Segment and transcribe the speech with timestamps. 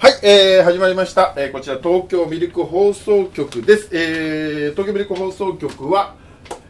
[0.00, 6.14] はい、えー、始まりました、えー、こちら東京ミルク放送局です、えー、東京ミルク放送局は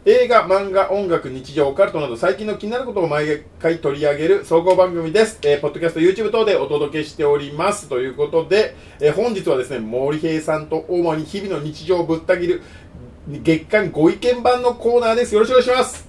[0.07, 7.91] 映画、漫画、音楽、日常、オカルトなど最近の気になることを毎回取り上げる総合番組です、えー、ポッドキャスト、YouTube 等でお届けしております。
[7.91, 12.63] ということで、えー、本日はですね森平さんと主に日々の日常をぶった切る
[13.29, 15.35] 月間ご意見番のコーナーです。
[15.35, 16.08] よろしくお願いします。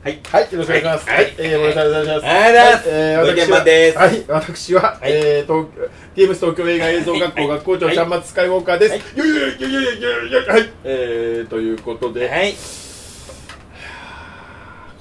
[0.00, 0.20] はい。
[0.22, 1.08] はい、よろしくお願いします。
[1.08, 2.26] ははいい、えー、森さん、お願いします。
[2.26, 5.66] ありがとうございますはいえーご意見番ですはい、私は、はいえー、東
[6.14, 8.92] TMS 東京映画映像学校はい学校長、はいちゃんまつスカイウォーカーです。
[8.92, 12.52] はいよいよいよいよいよいよいよはい、えー、ということで、はい。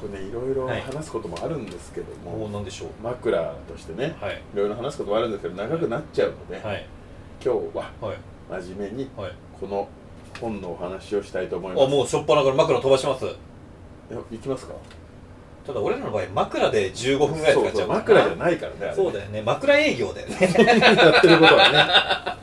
[0.02, 2.90] これね、いろいろはい話すこともあるんですけども、もうなんでしょう。
[3.04, 4.42] 枕としてね、はい。
[4.54, 6.86] いろいろ話すこともあるんですけど、長くなっちゃうので、はい。
[7.44, 8.18] 今日ははい。
[8.64, 9.32] 真面目にはい。
[9.60, 9.88] この
[10.42, 11.90] 本のお話をしたいと思いあ、ます。
[11.90, 13.26] もうしょっぱなから枕飛ばします。
[14.10, 14.74] いや行きますか？
[15.66, 19.42] ただ俺らの場合枕で15分ぐらい使っちゃうそうから枕じゃないからね、あれねそうだよね。
[19.42, 20.38] 枕営業だよね。
[20.40, 21.78] やってることはね。
[21.78, 22.38] は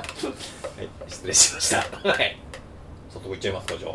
[0.83, 0.89] い。
[1.09, 1.77] 失礼しました。
[2.09, 2.37] はい。
[3.11, 3.93] 早速いっちゃいますか、じゃあ。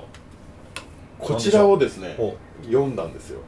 [1.19, 3.41] こちらをですねほ読んだんですよ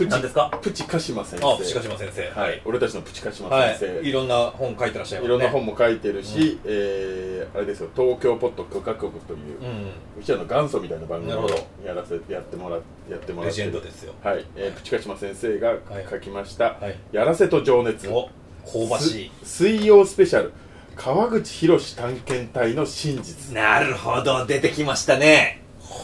[0.00, 0.50] プチ何ですか？
[0.62, 2.40] プチ鹿島先生あ、プチカシマ先生。
[2.40, 4.08] はい、俺たちのプチ鹿島は先生、い。
[4.08, 5.24] いろんな本書いてらっしゃいますね。
[5.26, 13.44] いろんな本も書いてるし、えーあれですよ東京ポッド許可局という、ううちらの元祖みたいな番組をなるほどやらせてやってもらやってもん。
[13.44, 14.14] レジらってるェンドですよ。
[14.22, 15.78] はい、えープチ鹿島先生がはい
[16.10, 16.96] 書きましたはい。
[17.12, 18.30] 「やらせと情熱」お、
[18.64, 19.32] 香ばしい。
[19.42, 20.52] す水曜スペシャル
[20.96, 25.62] 川口博探検隊の真実なるほど、出てきましたね。
[25.82, 25.96] こ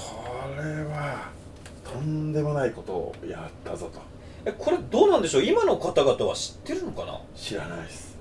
[0.56, 1.30] れは
[1.92, 4.00] とんでもないことをやったぞと。
[4.44, 5.42] え、これどうなんでしょう？
[5.42, 7.20] 今の方々は知ってるのかな？
[7.34, 8.16] 知らないです。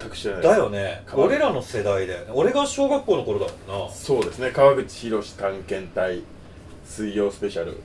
[0.00, 0.54] 全く知らないです。
[0.54, 1.02] だよね。
[1.06, 1.28] 川口。
[1.28, 3.90] 俺らの世代だよね俺が小学校の頃だもんな。
[3.90, 4.50] そうですね。
[4.50, 6.22] 川口博探検隊
[6.84, 7.78] 水曜スペシャル。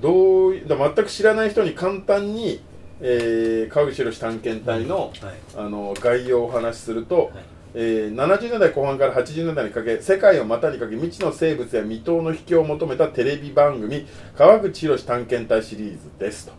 [0.00, 2.60] どういだ全く知らない人に簡単に、
[3.00, 5.12] えー川口博探検隊の,、はい。
[5.56, 7.32] あの概要をお話しすると、はい
[7.74, 14.06] えー70年代後半から80年代にかけ世界を股にかけ未知の生物や未踏の秘境を求めたテレビ番組
[14.36, 16.52] 「川口博探検隊」シリーズですと。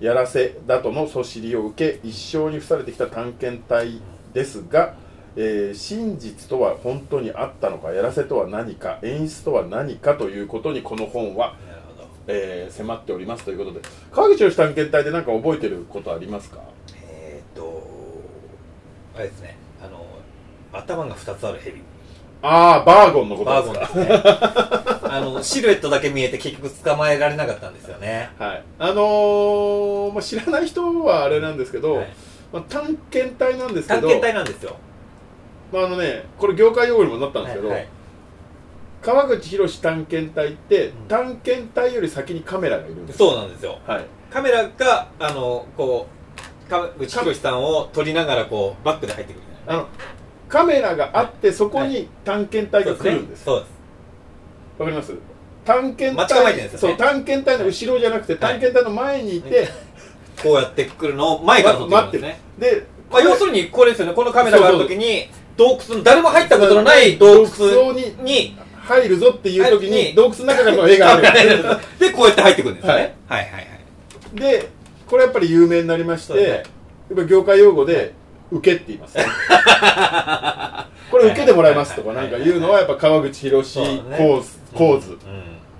[0.00, 3.98] やらせだとのそしりを受け一生に付されてきた探検隊
[4.34, 4.94] ですが、
[5.36, 11.56] えー真実とは本当にあったのかやらせとは何か演出とは何かということにこの本は、
[12.26, 13.80] えー迫っておりますということで。
[14.12, 16.58] 川口博探検隊で何か覚えてることありますか？
[16.94, 17.82] えーっと
[19.14, 19.56] あれですね。
[19.82, 20.04] あの
[20.78, 21.82] 頭が2つあるヘビ
[22.42, 23.94] ああバーゴンのことバーですか。
[23.94, 24.22] ゴンですね。
[25.08, 28.30] あのシルエットだけ見えて結局捕まえられなかったんですよね。
[28.38, 32.06] はい、あのーまあ、知らない人はあれなんですけど、はい。
[32.52, 34.76] まあ、探検隊なんですけど探検隊なんですよ。
[35.72, 37.88] まああのね、これ業界用語にもなったんですけど、はいはい。
[39.02, 40.92] 川口博探検隊って、ん。
[41.08, 43.18] 探検隊より先にカメラがいるんです。
[43.18, 43.78] そうなんですよ。
[43.86, 46.06] はい、カメラがあのこ
[46.66, 49.88] う川口博さんを撮りながらこうバックで入ってくるあの
[50.48, 53.48] カメラがあってそこに探検隊が来るんです。
[53.48, 53.60] わ
[54.78, 55.12] かります？
[55.64, 59.68] 探検隊そう探検隊の後ろじゃなくて、探検隊の前にいて、
[60.42, 62.40] こうやってくるのを前から撮ってくるんですね。
[62.58, 64.14] で、まあ、要するにこれですよね。
[64.14, 70.14] このカメラがある時に洞窟の誰も入ったことのない洞窟にに入るぞっていう時にはい。
[70.14, 71.22] 洞窟の中からの絵がある
[71.98, 73.40] で こうやって入ってくるんですよね、はい。
[73.40, 74.40] はい、はいはい。
[74.40, 74.68] で
[75.08, 76.48] これやっぱり有名になりまして、ね。
[76.48, 76.62] やっ
[77.16, 78.12] ぱ業界用語で
[78.50, 79.16] 「受け」って言います、
[81.10, 84.02] これ受けてもらいますとかなんか言うのはやっぱ川口博そうだね。
[84.18, 85.18] 構図構図うん。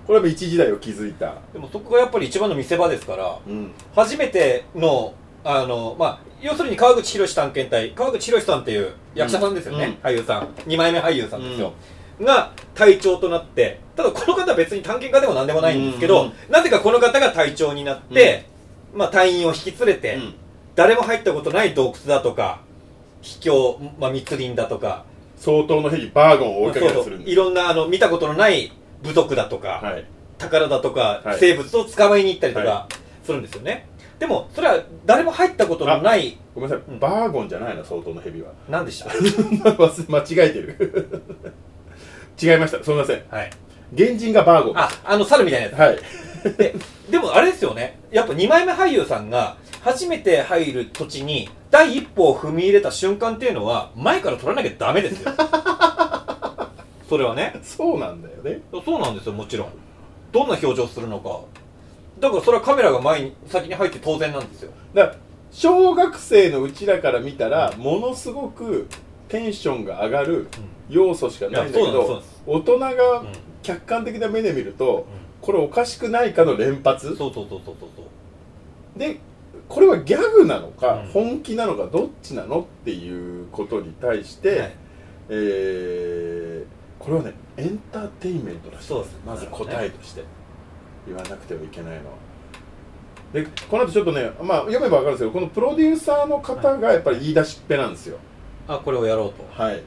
[0.07, 10.49] これは一時代を築いた、でもそこがやっぱり一番の見せ場ですからうん、初めてのあのまあ要するに川口博探検隊川口博さんっていう役者さんですよね、俳優さん。
[10.69, 11.73] 2枚目俳優さんですよ、
[12.21, 16.33] が隊長となってただこの方は別に探検家でも何でもないんですけど、うん。
[16.51, 18.47] なぜかこの方が隊長になって、
[18.95, 20.35] まあ、隊員を引き連れて、うん
[20.77, 22.61] 誰も入ったことない洞窟だとか
[23.23, 25.05] 秘境、まあ、密林だとか
[25.37, 27.31] 相当のヘリバーゴンを追いかけたりするんです。
[27.33, 28.73] いろんなあの見たことのない
[29.03, 30.05] 部族だとか、はい。
[30.39, 31.39] 宝だとか、はい。
[31.39, 32.89] 生物を捕まえに行ったりとはか
[33.25, 33.87] するんですよね、
[34.19, 36.99] でもそれは誰も入ったことのないごめんなさい、うん。
[36.99, 38.53] バーゴンじゃないな相当のヘビは。
[38.69, 39.11] 何でした？
[39.13, 41.23] 間違えてる。
[42.43, 42.83] 違いました。
[42.85, 43.23] すみません。
[43.31, 43.51] はい。
[43.97, 44.79] 原人がバーゴン。
[44.79, 45.79] ああの猿みたいなやつ。
[45.79, 45.99] はい。
[46.57, 46.75] で
[47.11, 47.99] でもあれですよね。
[48.11, 55.31] やっぱ2枚目俳優さんが初めて入る土地に第一歩を踏み入れた瞬間っていうのは前から撮らなきゃダメですよ。
[57.09, 57.55] それはね。
[57.63, 58.63] そうなんだよね。
[58.85, 59.69] そうなんですよもちろん。
[60.33, 61.39] どんな表情するのか。
[62.19, 64.73] だからそれはカメラが前に先に入って当然なんですよ。
[64.93, 65.17] だから
[65.53, 68.89] 小学生のうちらから見たらものすごく
[69.29, 70.49] テンションが上がる
[70.91, 73.29] 要素しかないんだけど大人がうん。
[73.63, 75.07] 客観的な目で見ると
[75.41, 77.17] これおかしくないかの連発？
[77.17, 78.03] そうそうそうそうそうそ
[78.97, 78.99] う。
[78.99, 79.21] で
[79.69, 81.11] これはギャグなのか、うん。
[81.11, 84.77] 本気なのかどっちなのっていうことに対して、はい。
[85.29, 88.87] えーこれはねエンターテインメントらしい。
[88.89, 90.25] そうですまず答えとして。
[91.07, 92.17] 言わなくてはいけないのは。
[93.33, 98.19] でこの後ちょっとね、まあ、読めば分かるんですけどこのプロデューサーの方がやっぱり言い出しっぺなんですよ。
[98.67, 99.45] あこれをやろうと。
[99.63, 99.83] はい。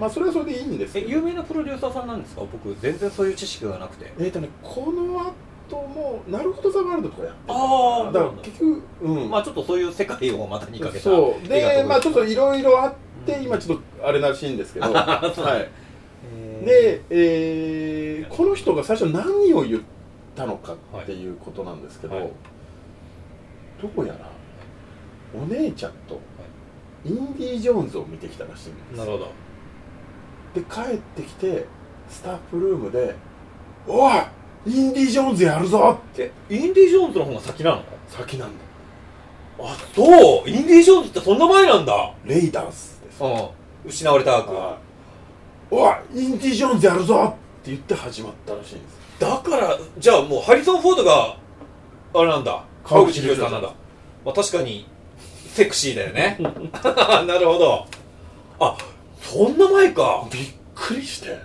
[0.00, 1.08] まあそれはそれでいいんですけど。
[1.08, 2.42] え有名なプロデューサーさんなんですか？
[2.42, 4.12] 僕全然そういう知識がなくて。
[4.18, 5.34] えーとねこの
[5.68, 9.30] 後もなるほどザワールドとかやってるあーだから結局うん。
[9.30, 11.48] まあちょっとそういう世界をまたにかけたそう。
[11.48, 12.94] でまあちょっといいろいろあっ
[13.26, 14.92] て今ちょっとあれらしいんですけど。
[14.92, 15.68] は
[16.62, 16.64] い。
[16.64, 19.82] で、えーこの人が最初何を言っ
[20.34, 22.30] たのかっていうことなんですけど、はい。
[23.82, 24.30] どうやら
[25.34, 26.20] お姉ちゃんと
[27.04, 28.98] インディ・ジョーンズを見てきたらしいんです。
[28.98, 29.30] なるほど。
[30.54, 31.66] で帰ってきて
[32.08, 33.14] スタッフルームで
[33.88, 34.12] 「おい
[34.66, 36.30] インディ・ジョーンズやるぞ!」って。
[36.50, 37.82] えインディ・ジョーンズの方が先なの？
[38.08, 38.54] 先なんだ
[39.60, 40.48] あそう。
[40.48, 42.12] インディ・ジョーンズってそんな前なんだ。
[42.24, 43.22] レイダースです。
[43.22, 43.48] うん。
[43.86, 44.78] 失われた悪は
[45.70, 45.74] い。
[45.74, 49.02] おいインディ・ジョーンズやるぞって言って始まったらしいんです。
[49.20, 51.36] だからじゃあもうハリソン・フォードが
[52.14, 52.64] あれなんだ。
[52.84, 53.72] 川口博さんなんだ、
[54.24, 54.86] まあ、確かに
[55.46, 56.36] セクシーだよね。
[57.26, 57.86] なるほど。
[58.58, 58.76] あ
[59.20, 60.26] そんな前か。
[60.30, 60.42] びっ
[60.74, 61.38] くりして。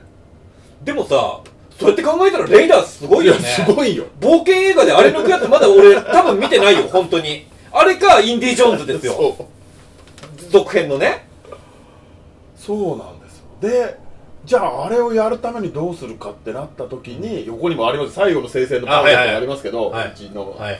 [0.83, 1.39] でもさ
[1.79, 3.47] そうやって考えたらレイダーすごいよね。
[3.47, 4.05] やすごいよ。
[4.19, 7.45] 冒険映画であれ抜くやつまだ俺多分見てないよ 本当に。
[7.71, 9.35] あれかインディ・ジョーンズですよ。
[10.49, 11.27] 続編のね。
[12.57, 13.45] そうなんですよ。
[13.61, 13.97] で
[14.45, 18.13] じゃああれをやるためにどうするかってなった時に、横にもあります。
[18.13, 20.79] 最後の聖戦のパンフレットがありますけど、うちの、はい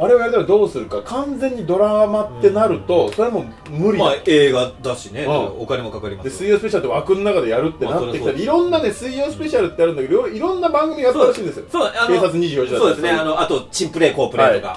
[0.00, 1.02] あれをやるためにどうするか。
[1.02, 4.04] 完全にドラマってなると、それはもう無理だ。
[4.04, 5.62] まあ映画だしね、うん。
[5.62, 11.66] お金もかかりまです水曜スペシャルって枠の中でやるってなってきたら、まあそれはそういろんなね水曜スペシャルってあるんだけどいろんな番組があったらしいんですよ。
[11.70, 13.10] そうあの警察24時だそうですね。
[13.10, 14.76] あのあとチンプレーコープレーとか、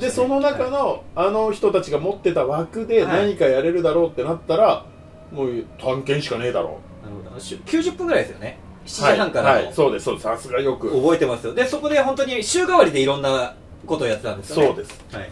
[0.00, 3.26] でその中の、あの人たちが持ってた枠ではい。
[3.26, 4.86] 何かやれるだろうってなったら、
[5.32, 8.58] もう探検しかねえだろなるほどし90分ぐらいですよね。
[8.86, 9.64] 7う時半からの、はい。
[9.66, 9.74] はい。
[9.74, 10.22] そうですそうです。
[10.24, 10.90] さすがよく。
[10.90, 11.54] 覚えてますよ。
[11.54, 14.66] でそこで本当に週替わりでいろんなことをやってたんですよね。
[14.66, 15.04] そうです。
[15.12, 15.30] はい。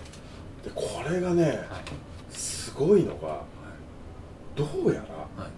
[0.65, 1.59] でこれがねはい。
[2.31, 3.43] すごいのが
[4.57, 5.01] どうやら
[5.43, 5.51] はい。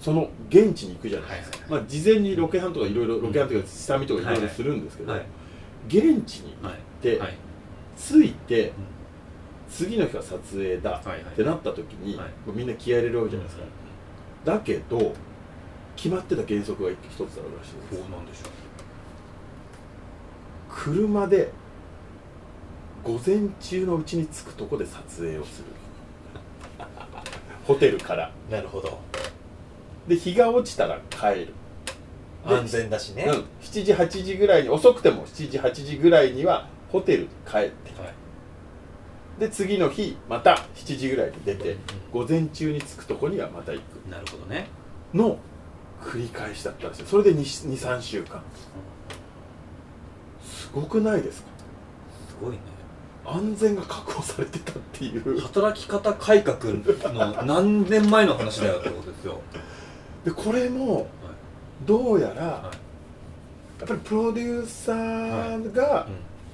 [0.00, 5.26] その現地に行くじゃないですか、はいまあ、事前にロケハンとかいろいろロケハンとか下見とかいろいろするんですけど、はい
[5.88, 7.34] 現地に行って、はい。
[7.96, 8.72] 着いて、
[9.70, 11.20] 次の日が撮影だはいはい。
[11.20, 12.18] ってなった時に、
[12.52, 13.64] みんな気合い入れるわけじゃないですか、
[14.44, 15.14] だけど
[15.94, 18.02] 決まってた原則が一つあるらしいです。
[18.02, 18.48] そうなんでしょ
[20.76, 21.50] 車で
[23.02, 25.68] 午前中のうちに着くとこで撮影をする。
[27.64, 28.30] ホテルから。
[28.48, 28.98] うなるほど。
[30.06, 31.54] で日が落ちたら帰る。
[32.46, 38.00] で安全だしね、うん、7時8時ぐらいに遅くても7時8時ぐらいにはホテルに帰って。
[38.00, 38.14] はい。
[39.40, 41.76] で次の日また7時ぐらいに出て
[42.12, 44.08] 午前中に着くとこにはまた行く。
[44.10, 44.68] なるほどね。
[45.14, 45.38] の
[46.02, 48.42] 繰り返しだったらしいそれで23週間
[50.56, 51.48] すごくないですか？
[52.30, 52.58] すごいね。
[53.24, 55.40] 安全が確保されてたっていう。
[55.40, 59.40] 働き方改革の何年前の話だよってことですよ、
[60.24, 61.08] でこれも
[61.84, 62.70] どうやら、や
[63.84, 66.06] っぱりプロデューサーが、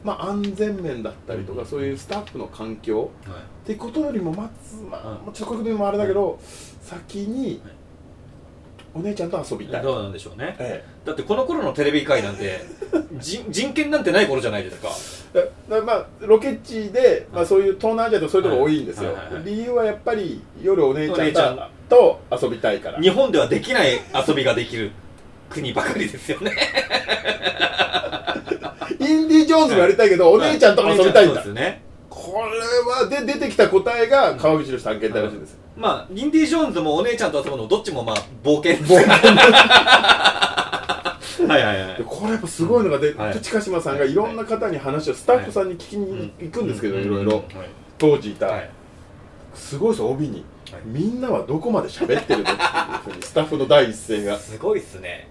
[0.03, 6.41] まあ、安全面だったりとか、うんそういうスタッフの環境はいってことよりもまず、まあちういうこともあれだけど、
[6.81, 7.75] 先にはい
[8.95, 10.55] お姉ちゃんと遊びたい、どうなんでしょうね。
[10.59, 12.61] えだってこの頃のテレビ界なんて
[13.19, 14.89] 人人権なんてない頃じゃないですか。
[15.35, 23.01] え、だだまあロケ地で、まあ、そういう東南アジアとかそういうとこ多いんですよ、はいはいはい理由はやっぱり夜お姉ちゃんと遊びたいから。
[23.01, 24.91] 日本ではできない遊びができる
[25.49, 26.53] 国ばかりですよね。
[29.01, 31.83] インディ・ジョーンズもやりたいけど、お姉ちゃんと遊びたいんだ、そうですよね。
[32.09, 32.61] これ
[32.93, 38.75] はで出てきた答えが川口の探検隊らしいです、まあインディ・ジョーンズもお姉ちゃんと遊ぶのどっちもまあ冒険。
[38.87, 39.11] 冒険。
[41.49, 41.97] はいはいはい。
[41.99, 43.41] でこれやっぱすごいのがで、はい。
[43.41, 44.15] 近島さんがい。
[44.15, 47.05] ろんな方に話をスタッフさんに聞きに行くんですけど、い。
[47.05, 47.33] ろいろ。
[47.33, 47.45] はい。
[47.99, 48.71] 当時いた、はい。
[49.55, 50.83] すごいです帯に、はい。
[50.85, 52.69] みんなはどこまで喋ってるのっていう
[53.05, 54.39] ふうにスタッフの第一声が。
[54.39, 55.27] すごいっすね。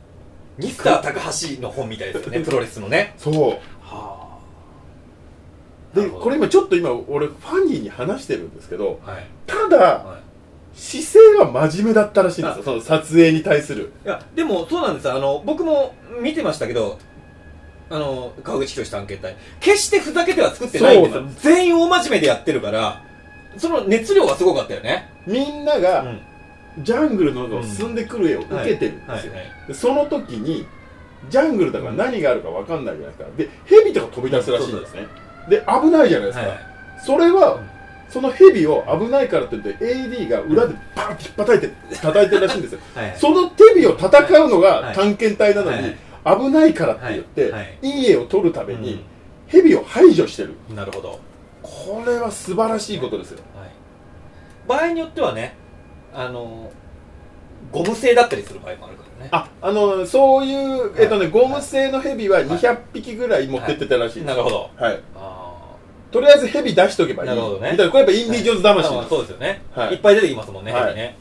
[0.58, 3.14] ミスター高橋の本みたいですよねプロレスのね。
[3.18, 3.36] そう。
[3.82, 4.20] は
[5.94, 9.26] でこれ今ちょっと今俺ファニーに話してるんですけどあはい。
[9.46, 10.31] ただはい
[10.74, 12.64] 姿勢が真面目だったらしいんですよ。
[12.64, 13.92] その撮影に対する。
[14.06, 17.00] いやでもそうなんですあの僕も見てましたけど
[17.90, 19.36] あの川口博探検隊。
[19.60, 21.24] 決してふざけては作ってないんですよ。
[21.40, 23.04] 全員大真面目でやってるから
[23.58, 25.10] その熱量がすごかったよね。
[25.28, 26.22] みんなうがん。
[26.80, 29.34] ジャングルの中を進んでくる絵を受けてるんですよ、
[29.74, 30.66] その時に
[31.30, 33.38] ジャングルだから何があるか分かんないじゃないですか。
[33.38, 35.06] で蛇とか飛び出すらしいんですね。
[35.50, 36.58] で危ないじゃないですか、はい。
[37.06, 37.60] それは、
[38.12, 42.80] その蛇を危ないからって言って AD が裏でバーンって引っ叩いて叩いてるらしいんですよ。
[42.94, 44.08] はいその蛇を戦
[44.44, 44.84] うのはい。
[44.84, 47.52] が探検隊なのに、危ないからって言って、はい。
[47.52, 47.78] はい。
[47.82, 49.04] いい絵を撮るために、
[49.48, 50.56] 蛇を排除してる。
[50.70, 51.20] うんなるほど、はい、
[51.62, 53.40] これは素晴らしいことですよ。
[54.68, 55.56] 場合によってはね
[56.14, 56.72] あの
[57.72, 59.30] ゴム製だったりする場合もあるからね。
[59.32, 64.70] ああのそういう、えっとね、ゴム製の蛇は200匹ぐらい持ってってたらしいです、なるほど。
[64.76, 65.41] はい、あ
[66.12, 67.30] とりあえず蛇出しとけばいい。
[67.30, 67.72] なるほどね。
[67.72, 68.92] みたいなこれやっぱインディ・ジョーンズあ魂。
[68.92, 69.94] なんですそうですよね、はい。
[69.94, 70.84] い、っぱい出てきますもんね、はい。
[70.88, 71.16] 蛇ね。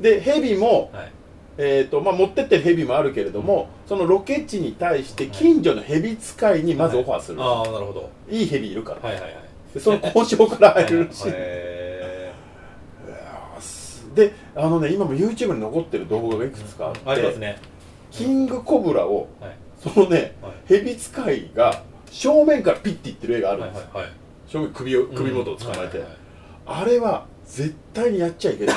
[0.00, 1.12] で蛇も、はい。
[1.58, 8.10] えーとまあ、持ってってる蛇もあるけれども、そのロケ地に対して近所の蛇使いにまずオファーする、ああなるほど。
[8.30, 9.34] い、い蛇いるから、はいはいはい。
[9.74, 12.32] でその交渉から入るらしい、へ
[14.14, 17.58] であのね今も YouTube に残ってる動画がいくつかあって、ーありますね。
[18.10, 19.56] キングコブラをはい。
[19.78, 20.52] そのねはい。
[20.66, 24.12] 蛇使いが正面からピッていってる絵があるんですよ、はいはい
[24.50, 26.16] 正面首を首元を捕まえて、うんはいはいはい。
[26.66, 28.76] あれは絶対にやっちゃいけない。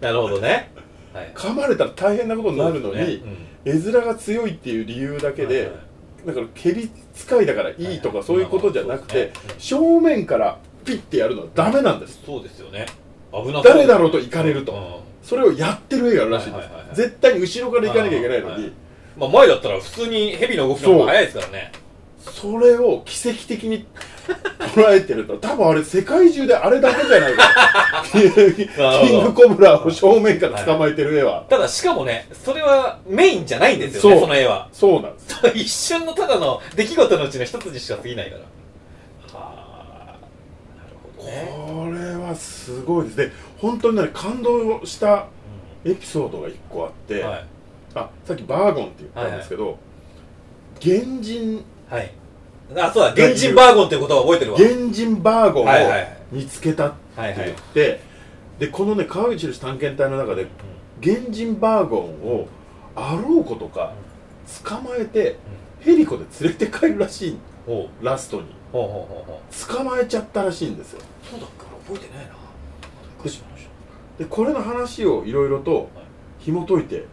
[0.00, 0.70] なるほどね。
[1.12, 1.32] はい。
[1.34, 3.32] 噛まれたら大変なことになるのに、そうですね。
[3.64, 6.26] 絵面が強いっていう理由だけで、はいはい。
[6.26, 12.86] だから蛇使いだからいいとかそういうことじゃなくて、はいはい正面からピッてやるのはダメなんです、そうですよね。
[13.32, 15.26] 危な誰だろうと行かれると、うん。
[15.26, 16.86] それをやってる絵があるらしいんです、はいはいはい。
[16.88, 18.72] はい絶対に後ろから行かなきゃいけないのに、はいはい
[19.16, 21.72] まあ前だったら普通に蛇の動きの方が早いですからね。
[22.30, 23.86] それを奇跡的に
[24.74, 28.04] 捉えてると多分あれ世界中であれだけじゃないか。
[28.12, 34.68] キングコブラを正面から捕まえてる絵は、ただしかもねそれはメインじゃないんですよねその絵は。
[34.72, 35.36] そうなんです。
[35.54, 38.36] 一瞬のただの出来事のうちの一つにしか過ぎないか
[39.32, 39.38] ら。
[39.38, 39.52] は
[40.08, 40.16] あ
[40.76, 45.26] なるほどねこれはすごいですで本当にね感動した
[45.84, 47.44] エピソードが1個あって、はい
[47.96, 49.78] あさっきバーゴンって言ったんですけど、
[50.82, 52.12] 原人はい。
[52.76, 54.58] あそうだ原人バーゴンっていうことは覚えてるわ。
[54.58, 56.16] 原人バーゴンをはいはい。
[56.30, 58.00] 見つけたって言って、
[58.58, 60.46] でこのね川口宏探検隊の中で
[61.02, 62.48] 原人バーゴンを
[62.94, 63.92] あろうことか
[64.64, 65.38] 捕まえて
[65.80, 68.04] ヘリコで連れて帰るらしいほう。
[68.04, 68.46] ラストに。
[68.72, 69.74] ほうほうほうほう。
[69.74, 71.00] 捕まえちゃったらしいんですよ。
[71.22, 72.36] そうだっけ俺覚えてないな。
[74.18, 75.90] でこれの話をいろいろと
[76.38, 77.06] 紐解いて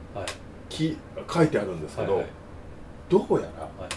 [0.74, 0.98] き
[1.32, 2.32] 書いてあるんですけど、はいはい。
[3.10, 3.90] どうやらはい。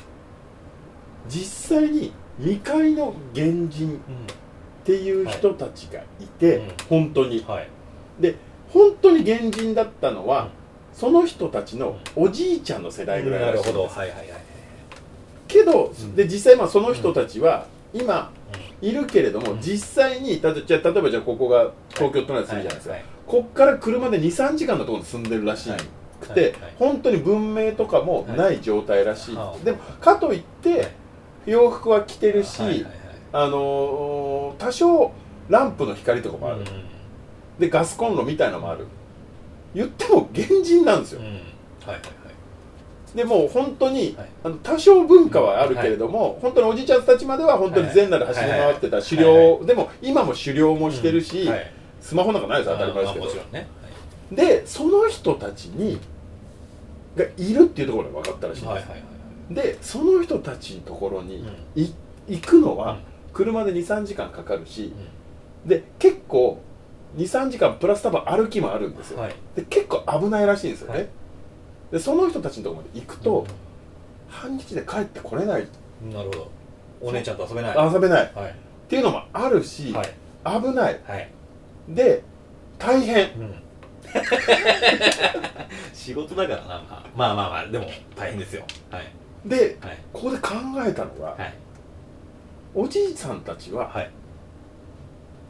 [1.29, 4.01] 実際に未開の原人
[4.83, 6.69] っていう人たちがいて、うん。
[6.89, 7.45] 本当に。
[7.47, 7.69] はい。
[8.21, 8.37] で
[8.69, 10.51] 本当に原人だったのは、うん。
[10.93, 14.01] その人たちのおじいちゃんの世代ぐらいなるらしいんですほど。
[14.01, 14.29] はいはいはい
[15.49, 16.15] けど、ん。
[16.15, 18.31] で実際まあその人たちは今
[18.83, 18.89] うん。
[18.89, 19.61] いるけれども、うん。
[19.61, 23.05] 実際にたとじゃあ例えばじゃあここが東京都内でするじゃないですか、はい。
[23.27, 25.81] こっから車で23時間のところに住んでるらしくて、はい
[26.35, 29.65] はい本当に文明とかもない状態らしい、はい。
[29.65, 30.93] でもかといって
[31.47, 32.87] 洋服は着てるし、
[33.33, 35.13] あのー多少
[35.49, 36.65] ランプの光とかもある、うん。
[37.59, 38.87] でガスコンロみたいのもある。
[39.75, 41.21] 言っても原人なんですよ、
[43.15, 44.29] でもう本当に、はい。
[44.45, 51.51] あの多少文化はあるけれども、本当におじいちゃんたちまでは本当に全裸で走り回ってた狩猟、でも今も狩猟もしてるし、
[52.01, 53.27] スマホなんかないです当たり前ですけど。
[54.33, 56.01] でその人たちに
[57.17, 59.05] がいるっていうところが分かったらしいんです、はいはいはいは
[59.51, 59.55] い。
[59.55, 61.37] でその人たちのところに
[61.77, 61.83] うん。
[61.83, 61.95] い
[62.29, 62.99] 行くのはうん。
[63.33, 64.93] 車で23時間かかるし、
[65.67, 66.61] で結構
[67.17, 69.35] 23時間プラス多分歩きもあるんですよ、はい。
[69.55, 71.09] で結構危ないらしいんですよね、はい。
[71.93, 73.47] でその人たちのところまで行くと、
[74.29, 75.69] 半日で帰ってこれない。
[76.03, 76.51] うんなるほど。
[77.03, 77.93] お姉ちゃんと遊べない。
[77.93, 78.25] 遊べない。
[78.25, 78.55] っはい。
[78.89, 80.09] ていうのもあるし、はい。
[80.45, 81.01] 危ない。
[81.07, 81.31] はい。
[81.89, 82.23] で
[82.79, 83.33] 大変。
[83.39, 83.55] うん
[85.93, 86.85] 仕事だからな
[87.17, 88.65] まあまあまあまあでも大変ですよ。
[88.91, 89.05] はい。
[89.45, 89.99] ではい。
[90.13, 90.51] ここで考
[90.87, 91.55] えたのが、はい。
[92.75, 94.11] おじいさんたちははい。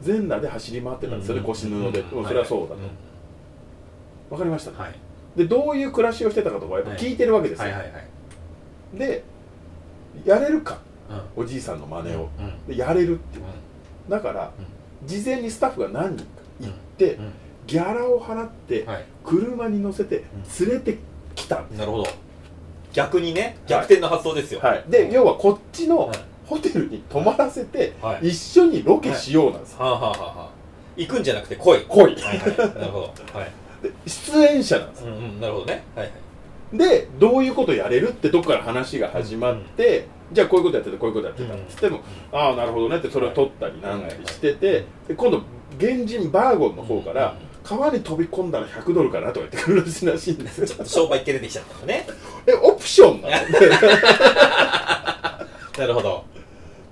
[0.01, 2.19] 全裸で走り回ってたんですよね、腰布で、うん。
[2.19, 2.79] うんそれはそうだと、ん。
[4.29, 4.95] わかりました、はい。
[5.35, 7.87] でどういう暮らしをしてたかとかやっぱ聞いてるわけですよ、はいはいは
[8.95, 8.97] い。
[8.97, 9.23] で
[10.25, 10.77] やれるか？
[11.09, 11.43] うん。
[11.43, 12.67] おじいさんの真似を、うん。
[12.67, 13.45] でやれるっていう。
[13.45, 14.51] うだから、
[15.05, 16.31] 事前にスタッフが何人か
[16.61, 17.17] 行って、ん
[17.67, 19.05] ギャラを払って、はい。
[19.23, 20.23] 車に乗せて
[20.59, 20.97] 連れて
[21.35, 21.59] きた。
[21.59, 22.07] んですなるほど。
[22.93, 24.61] 逆にね逆転の発想ですよ。
[24.61, 26.17] はい、で要はこっちのはい。
[26.47, 28.29] ホテルに泊まらせて、はい。
[28.29, 30.49] 一緒にロケしようなんですよ、はあはあはあはあ。
[30.95, 31.81] 行くんじゃなくて来い。
[31.81, 32.01] 来い。
[32.03, 32.39] はいはい。
[32.39, 33.37] なるほど。
[33.37, 33.51] はい。
[33.83, 35.41] で出演者なんですうんうん。
[35.41, 35.83] なるほどね。
[35.93, 36.77] はいはい。
[36.77, 41.53] でどういうことやれるってとこから話が始まって、じゃあこういうことやっててこういうことやってた。
[41.53, 41.99] っつっても、
[42.31, 45.41] ああなるほどねってそれを取ったりなんなりしてて、で今度
[45.79, 47.35] 原人バーゴンの方から
[47.67, 50.67] 川に飛び込んだら100ドルかなとか言ってくるらしいんですよ。
[50.67, 52.07] ちょっと商売系出てきちゃったのね。
[52.47, 53.33] えオプションなの
[55.77, 56.23] なるほど。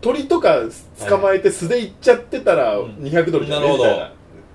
[0.02, 0.64] 鳥とか
[1.08, 4.12] 捕まえて素で行っちゃってたらうん200ドルじゃねなるほどみたいな。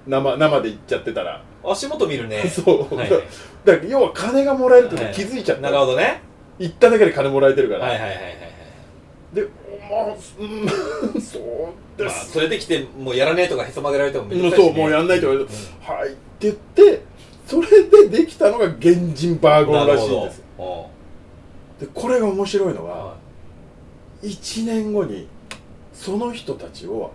[0.07, 2.43] 生生で行っちゃってたら、足元見るね。
[2.49, 3.11] そう、はい。
[3.11, 3.23] だか
[3.65, 6.23] ら要は金がもらえるって気づいちゃった、なるほどね。
[6.59, 8.41] 行っただけで金もらえてるから、はいはいはいはいはい。
[9.35, 9.43] で
[9.91, 11.43] まあうん そう
[12.05, 14.75] まあそれできてもうやらねえとかへそ曲げられてもめんもうどくさいしね。
[14.75, 15.31] そうもうやんないと。
[15.31, 15.95] 言われて、うん。
[15.95, 17.03] はいって言って
[17.47, 20.43] それでできたのが原人バーゴンらしいんです。
[21.81, 23.17] でこれが面白いのどは
[24.23, 25.29] 1年後に
[25.93, 27.13] その人たちを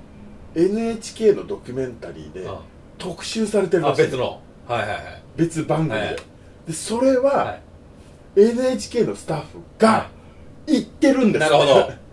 [0.56, 2.58] NHK のドキュメンタリーでうん。
[2.98, 4.42] 特集されてるあらしい別の。
[4.68, 5.01] はいはいはい。
[5.36, 6.15] 別番組で,、はい。
[6.68, 7.62] でそれははい。
[8.42, 10.10] NHK のスタッフが
[10.68, 11.42] 行ってるんです。
[11.42, 11.92] なるほど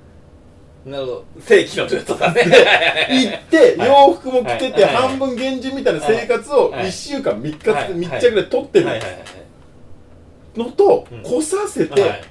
[0.84, 1.24] なるほど。
[1.40, 2.42] 正規のルートだね。
[3.10, 3.88] 行ってはい。
[3.88, 4.94] 洋服も着ててはい。
[4.94, 6.86] 半分原人みたいな生活をはい。
[6.86, 7.92] 1週間3日はい。
[7.94, 8.86] 密着で撮ってる
[10.56, 11.22] のとうん。
[11.22, 12.22] 来させてはい。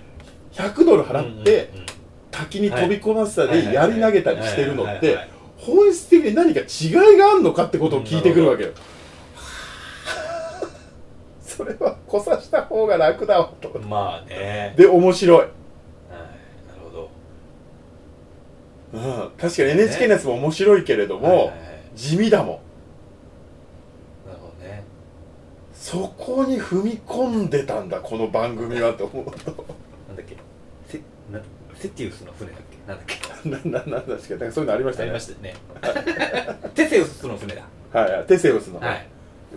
[0.54, 1.70] 100ドル払って
[2.30, 3.62] 滝に飛び込ませたはい。
[3.62, 5.18] りやり投げたりしてるのって
[5.58, 8.72] 本質的に何か違いがあるのかってことを聞いてくるわけよ。
[11.42, 13.70] それは来さした方が楽だわと。
[13.88, 14.74] まあね。
[14.76, 15.54] で面白い、はいな
[16.76, 17.10] るほど
[18.94, 21.58] うん、確かに NHK のやつも面白いけれどもはいはいはい。
[21.96, 22.48] 地味だもん。
[24.28, 24.84] なるほどね。
[25.74, 29.32] そこに踏み込んでたんだこの番組はと思うと。
[30.10, 30.36] なんだっけ？
[30.88, 31.00] セ
[31.32, 31.40] な
[31.76, 32.78] セティウスの船だっけ？
[32.88, 33.06] なんだっ
[33.66, 33.72] け？
[33.72, 34.34] なななんですけ？
[34.36, 35.10] どなんかそういうのありましたね。
[35.10, 35.56] ありましたよね。
[36.76, 37.64] テセウスの船だ。
[37.94, 39.08] はいはいテセウスの、はい。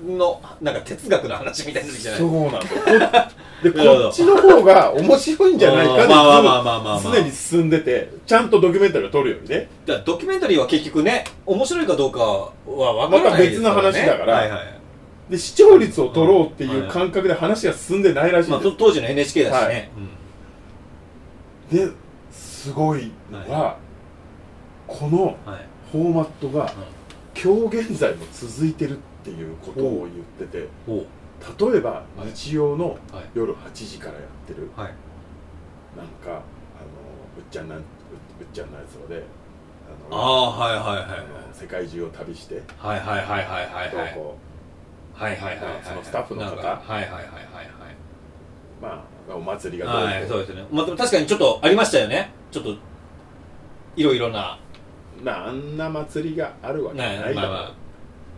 [0.07, 2.19] のなんか哲学の話みたいになってきてない？
[2.19, 3.31] そうなんだ
[3.65, 7.01] でこっちの方が面白いんじゃないかまあまあまあまあまあまあ。
[7.01, 9.69] すでに進んでてちゃんとドキュメンタリーを撮るようにね。
[9.87, 12.53] じゃあドキュメンタリーは結局ね面白いかどうかは
[13.09, 14.35] 分からないですから、ね、また別の話だから。
[14.35, 14.85] はいはい
[15.29, 19.91] で視聴率を取ろうっていう感覚で話が進んでないらしいまあ、当時の NHK だしね、
[21.73, 21.89] で
[22.31, 23.79] すごいのが、
[24.87, 25.39] この
[25.91, 26.71] フォーマットが
[27.43, 30.69] 今日現在も続いてるっていうことを言ってて
[31.59, 32.29] 例えばはい。
[32.35, 33.25] 日曜のはい。
[33.35, 34.71] 夜8時からやってる。
[34.77, 34.95] はい。
[35.97, 36.39] なんかあの
[37.39, 37.85] うっちゃんなんうっ
[38.53, 39.23] ちゃんのやつをで
[40.11, 43.97] あのああはいはいはい世界中を旅してはいはいはいはいはいはい。
[43.97, 44.37] はいこ
[45.15, 46.51] はいはいはいはいそのスタッフの方。
[46.51, 47.25] なんかはいはいはいはい
[48.81, 50.67] うまあお祭りがはいはいどうそうですね。
[50.73, 52.31] まあでも確かにちょっとありましたよね。
[52.51, 52.75] ちょっと
[53.97, 54.59] いろいろな。
[55.23, 57.51] まああんな祭りがあるわけねないだろう。
[57.53, 57.75] まあまあ。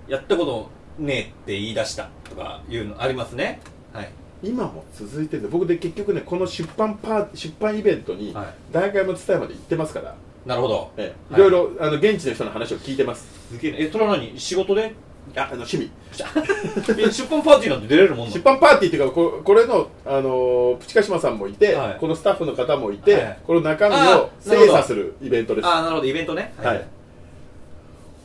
[0.09, 3.61] やったことねえって言い出したとかいうのありますね。
[3.93, 4.09] はい。
[4.43, 8.47] 今も続いてて僕で結局ねこの出版パー出版イベントにはい。
[8.73, 10.91] 大会も伝えまで行ってますから、なるほど。
[10.97, 11.33] ええ。
[11.33, 11.41] はい。
[11.41, 13.27] いろいろあの現地の人の話を聞いてます。
[13.51, 14.39] すげえなえそれは何？
[14.39, 14.95] 仕事で？
[15.35, 15.91] ああの趣味。
[17.03, 21.97] え出版パーティーなんて出れるもんな出版パーティーっていうかここれの、あのープチカシマさんもいて、はい。
[21.99, 23.39] このスタッフの方もいて、はい。
[23.45, 25.67] この中身あーなるを精査するイベントです。
[25.67, 26.07] ああなるほど。
[26.07, 26.53] イベントね。
[26.63, 26.87] はい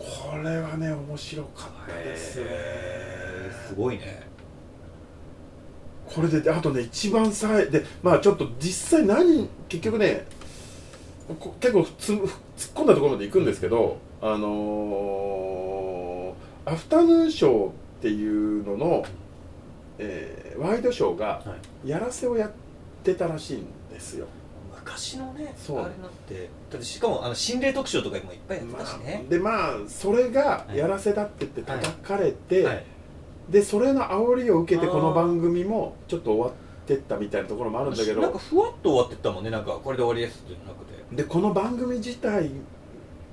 [0.02, 2.46] これはね面白かったですね。
[2.48, 4.24] へーすごいね。
[6.06, 10.26] これでであとね一番さえでまあちょっと実際何結局ね
[11.40, 12.28] こ結構つ突っ
[12.74, 19.06] 込んだところまで行くんですけど、あのーアフタヌーンショーっていうのの、
[19.98, 22.52] えーワイドショーがはやらせをやっ
[23.04, 24.28] てたらしいんですよ、
[24.92, 25.80] 昔のねそう。
[25.80, 26.50] あれなんて。
[26.70, 29.24] だってしかもあの心霊特集とかもいっぱいやってまたしね。
[29.28, 30.78] あ、でまあそれがはい。
[30.78, 32.84] やらせだって言って叩かれて、はい。
[33.50, 36.52] でそれの煽りを受けてこの番組もちょっと終わっ
[36.86, 39.50] てったみたいなところもあるんだけどなんかふわっと終わってったもんね。
[39.50, 41.16] なんかこれで終わりですっていうのなくて。
[41.16, 42.52] でこの番組自体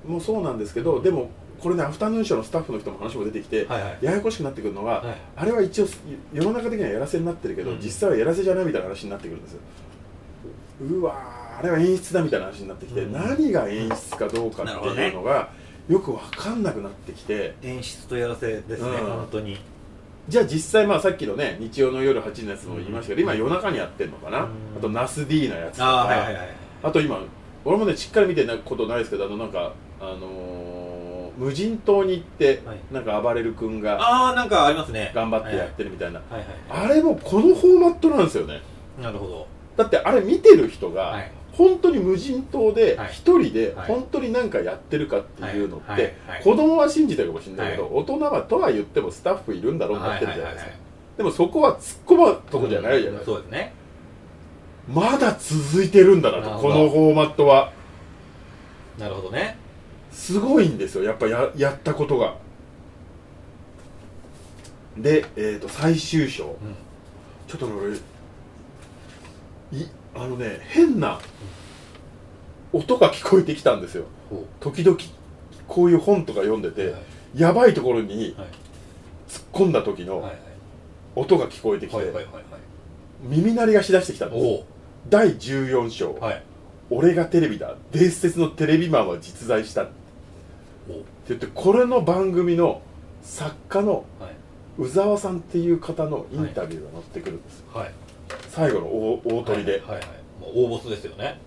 [0.05, 3.97] もそうなんですけどでもこれねアフタヌーンショーのスタッフの人も話も出てきて、はいはい。
[4.01, 5.17] ややこしくなってくるのは、はい。
[5.35, 5.87] あれは一応
[6.33, 7.79] 世の中的にはやらせになってるけど、うん。
[7.79, 9.59] 実際はやらせじゃないみたいな話になってくるんですよ。
[10.81, 13.11] うわーあれは演出だみたいな話になってきて、うん。
[13.11, 15.49] 何が演出かどうかっていうのが、
[15.89, 19.05] よく分かんなくなってきて演出とやらせですね、うん。
[19.07, 19.57] 本当に。
[20.27, 24.45] じゃあ実際まあさっきのね日曜の夜8時のやつも言いましたけど、今夜中にやってんのかな、うん。
[24.77, 25.89] あとナス D のやつとか。
[25.89, 26.49] ああはいはいはい
[26.81, 27.19] あと今
[27.65, 30.99] 俺もねしっかり見てないことないですけどあのなんかあのー
[31.37, 32.79] 無人島に行って、はい。
[32.91, 35.11] なんか暴れる君がああなんかありますね。
[35.15, 38.61] 頑張ってやってるみたいな、はいはいはあれもこのフォーマットなんですよね。
[38.99, 39.47] いなるほど。
[39.77, 43.09] だってあれ見てる人が、はい本当に無人島ではい。
[43.11, 43.87] 一人ではい。
[43.87, 47.93] 本当に何かやってるかっていうのって、子供は信じてるかもしれないけど、はい。
[47.95, 50.71] 大人はとは言ってもスタッフいるんだろうなってるじゃないですか、
[51.17, 53.41] でもそこは突っ込むとこじゃないじゃないですか、
[54.87, 57.73] まだ続いてるんだなとこのフォーマットは。
[58.97, 59.57] なるほどね。
[60.11, 61.03] すごいんですよ。
[61.03, 62.35] やっぱややったことが。
[64.97, 66.45] で、えー、と最終章。
[66.45, 66.53] うん。
[67.47, 67.73] ちょっとね
[69.71, 71.19] 俺いあのね変な
[72.73, 74.05] 音が聞こえてきたんですよ。
[74.29, 74.97] ほ時々
[75.67, 77.39] こういう本とか読んでて、うはい。
[77.39, 78.47] やばいところにはい。
[79.27, 80.39] 突っ込んだ時のはい
[81.15, 82.27] 音が聞こえてきて、
[83.21, 84.45] 耳鳴りがしだしてきたんです。
[84.45, 84.63] お
[85.09, 86.19] 第14章、
[86.89, 87.75] 俺がテレビだ。
[87.91, 89.83] 伝説のテレビマンは実在した。
[89.83, 89.91] って
[90.89, 92.81] お言ってこれの番組の
[93.21, 94.39] 作家のはい。
[94.79, 97.91] 宇沢さんっていう方のインタビューが載ってくるんです、はい
[98.49, 100.05] 最後の大大鳥で、はいはいはい。
[100.41, 101.39] もう大ボスですよね。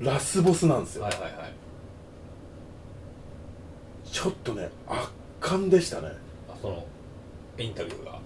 [0.00, 1.32] ラスボスなんですよ、はいはいはい。
[4.04, 5.08] ちょっとね圧
[5.40, 6.08] 巻でしたね。
[6.48, 6.84] あその
[7.58, 8.18] インタビューが。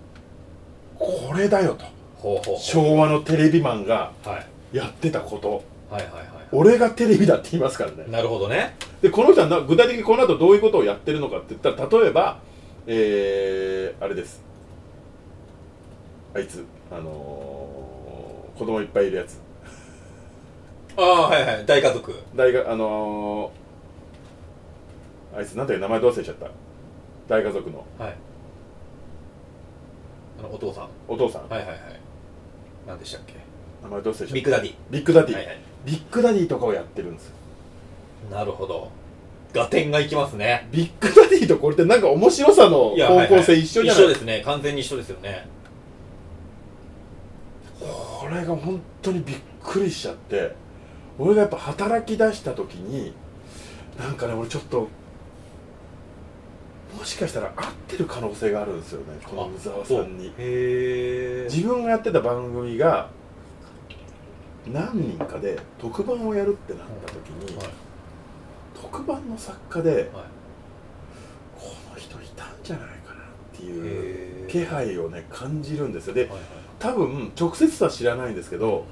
[0.98, 1.84] これだよと。
[2.16, 4.38] ほうほうほ昭和のテレビマンがうは
[4.72, 4.76] い。
[4.76, 5.62] やってたこと。
[5.90, 8.04] はいはいは俺がテレビだって言いますからね。
[8.06, 8.76] いなるほどね。
[9.02, 12.38] でこの人はな具体的にこの後どういうことをやってるのかって言ったら例えば
[12.86, 14.42] えー、あれです。
[16.34, 17.75] あいつあのー、
[18.58, 19.38] 子供いっぱいいるやつ。
[20.96, 21.66] ああはいはい。
[21.66, 22.14] 大家族。
[22.34, 26.46] 大家族あのー、あいつなんだっけ名前ど忘れちゃった？
[27.28, 27.84] 大家族の。
[27.98, 28.14] はい。
[30.38, 30.88] あのお父さん。
[31.06, 31.78] お父さん、はいはいはい。
[32.86, 33.34] 何でしたっけ？
[33.82, 34.34] 名前ど忘れちゃった？
[34.34, 34.74] ビッグダディ。
[34.90, 35.58] ビッグダディ、はいはい。
[35.84, 37.32] ビッグダディとかをやってるんですよ。
[38.30, 38.90] なるほど。
[39.54, 40.68] 合点がいきますね。
[40.72, 44.02] ビッグダディとこれってなんか面白さのいや方向性一緒じゃない？
[44.02, 44.42] 一緒ですね。
[44.44, 45.46] 完全に一緒ですよね
[48.28, 50.56] これが本当にびっくりしちゃって
[51.16, 53.14] 俺がやっぱ働き出した時に
[53.96, 54.88] なんかね俺ちょっと
[56.98, 60.32] もしかしたら合ってる可能性があるんですよねこの宇沢さんに。
[61.48, 63.10] 自分がやってた番組が
[64.66, 67.66] 何人かで特番をやるってなった時に、はい。
[68.74, 70.04] 特番の作家ではい。
[70.04, 76.14] この人いたんじゃないかなっていう気配をね感じるんですよ。
[76.14, 76.40] ではいはい
[76.78, 78.84] 多分直接は知らないんですけど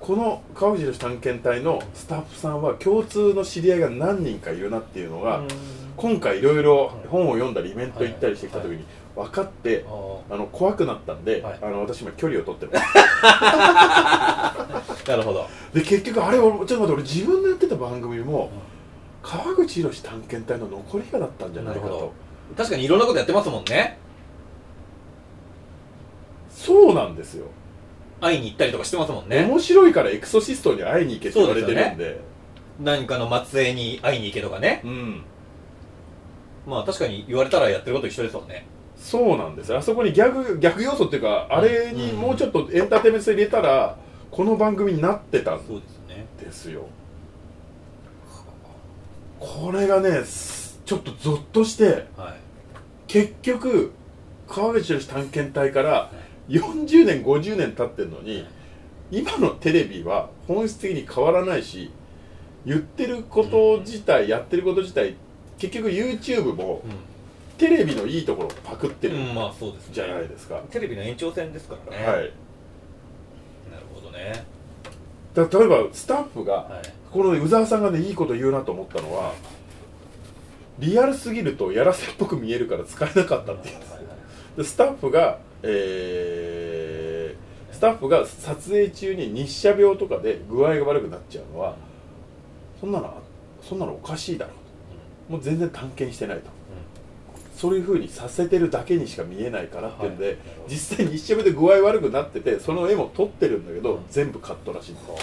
[0.00, 5.48] この川口の探検隊のスタッフさんは共通の知り合いが何人かいるなっていうのが、うん。
[5.96, 6.62] 今回いろい。
[6.62, 8.76] ろ本を読んだりイベント行ったりしてきた時はい。
[8.76, 8.84] に
[9.16, 11.58] 分かって、ああの怖くなったんで、はい。
[11.62, 12.84] あの私今距離を取ってます。
[15.02, 15.48] ー なるほど。
[15.72, 18.50] で結局あれ俺ちょっと待って俺自分のやってた番組も
[19.22, 22.12] 川口博探検隊の残りがだったんじゃないかと。
[22.56, 23.98] 確かにいろんなことやってますもんね
[26.56, 27.46] そうなんですよ、
[28.20, 29.44] 会いに行ったりとかしてますもんね。
[29.44, 32.20] 面白いからエクソシストに会いに行けって言われてるんで。
[32.80, 34.80] 何かの末裔に会いに行けとかね。
[34.84, 35.22] うん。
[36.66, 38.66] まあ確かに言われたらやってること一緒ですもんね。
[38.96, 39.70] そうなんです。
[39.70, 43.96] よあそこにギャグ逆要素っていうかあれにもうちょっとエンターテインメント性入れたら
[44.30, 45.70] この番組になってたんです
[46.08, 46.26] ね。
[46.40, 46.86] ですよ。
[49.38, 52.34] これがねすちょっとゾッとしてはい。
[53.06, 53.92] 結局
[54.48, 56.10] 川口博探検隊から
[56.48, 58.46] 40年50年経ってるのに
[59.10, 61.90] 今のテレビは本質的に変わらないし
[62.64, 65.16] 言ってること自体やってること自体
[65.58, 66.82] 結局 YouTube も
[67.58, 69.94] テレビのいいところをパクってるまあそうですね。
[69.94, 72.06] じゃないですか、テレビの延長線ですからね。
[72.06, 72.16] はい。
[72.16, 72.30] なる
[73.94, 74.44] ほどね。
[75.34, 76.92] だ例えばスタッフがはい。
[77.10, 79.32] この宇沢さんがねいいこと言うなと思ったのは
[80.78, 91.76] リアルすぎるとやらせっぽく見えるから使えなかったっていうんですスタッフが、えースタッフが撮影中に日射病とかで具合が悪くなっちゃうのは
[92.80, 93.12] そんなの
[93.60, 94.54] そんなのおかしいだろう
[95.28, 95.32] と。
[95.34, 96.44] もう全然探検してないと。
[97.54, 100.36] そういうふうにさせてるだけにしか見えないからってんで、はい。
[100.68, 104.04] 実際日射病で具合悪くなっててその絵も撮ってるんだけど、うん。
[104.08, 105.18] 全部カットらしいんですよ、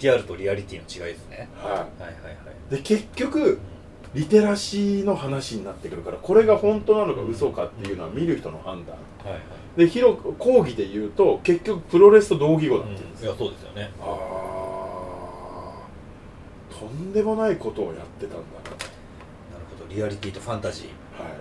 [0.00, 1.48] リアルとリアリティの違いですね。
[1.62, 1.92] ははいはいはい
[2.70, 3.58] い、で結局
[4.14, 8.96] リテラシーの話になってくるからこれが本当なのか嘘かっていうのは見る人の判断。
[9.24, 9.42] はいはい。
[9.76, 13.90] で広く講義で言うと結局プロレスと同義語だっていうんですよ、いやそうですよね。
[14.00, 14.04] あ
[16.70, 18.42] あとんでもないことをやってたんだな。
[18.70, 18.84] なる
[19.78, 19.94] ほど。
[19.94, 20.86] リアリティとファンタジー。
[21.22, 21.32] はい。
[21.32, 21.38] なる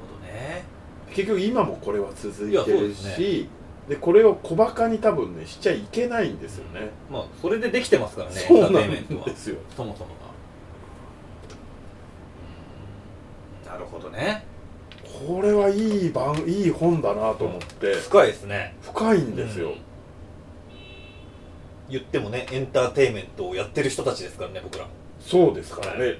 [0.00, 0.64] ほどね。
[1.10, 3.48] 結局今もこれは続いてるし
[3.88, 9.56] でこれを小バカに多分ねしちゃいけないんですよね、まあそれでできてますからねそうなんですよ。
[9.76, 10.25] そもそもが
[14.06, 14.44] うんなるほどね。
[15.04, 18.76] これはいい番いい本だなと思って、深いですね。
[18.82, 19.76] 深いんですよ、うん。
[21.88, 24.86] 言ってもねエンターテインメントをやってる人たちですからね僕ら。
[25.20, 26.14] そうですからね、は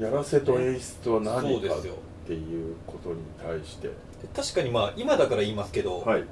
[0.00, 1.94] やらせと演出はそう何かっですよ
[2.26, 3.88] ていうことに対して。
[3.88, 3.94] で
[4.34, 6.24] 確かにまあ今だから言いますけど、はい。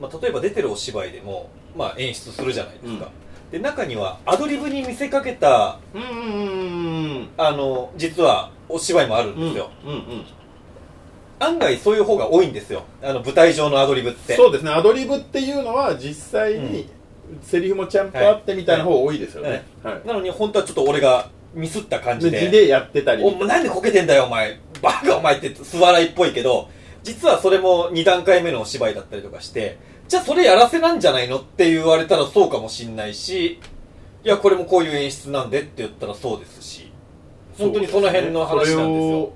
[0.00, 3.08] まあ、例えば出てるお芝居でも、まあ、演出するじゃないですか、
[3.52, 6.71] で中にはアドリブに見せかけたうんうんうん
[7.46, 10.24] あの実はお芝居もあるんですよ、うんうん
[11.40, 12.84] 案外そういう方が多いんですよ。
[13.02, 14.36] あの舞台上のアドリブって。
[14.36, 14.70] そうですね。
[14.70, 16.88] アドリブっていうのは実際に
[17.42, 20.06] セリフもちゃんとあってみたいな方多いですよね、はい。
[20.06, 22.48] なのに本当はちょっと俺がミスった感じで。
[22.48, 23.24] でやってたり。
[23.24, 24.60] おなんでこけてんだよお前。
[24.82, 26.68] バカお前って素笑いっぽいけど
[27.04, 29.78] 実はそれも2段階目のお芝居だったりとかして
[30.08, 33.60] じゃあそれやらせなんじゃないのって言われたらそうかもしんないし
[34.24, 36.91] いやこれもこういう演出なんでって言ったらそうですし
[37.58, 39.32] 本当にその辺の話なんですよ。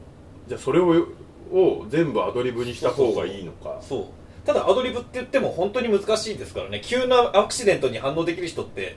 [0.49, 1.07] じゃあそれを
[1.53, 3.79] を全部アドリブにした方がいいのか。
[3.81, 4.05] そう。
[4.47, 6.81] ただアドリブって言っても本当に難しいですからね。
[6.85, 8.97] 急なアクシデントに反応できる人って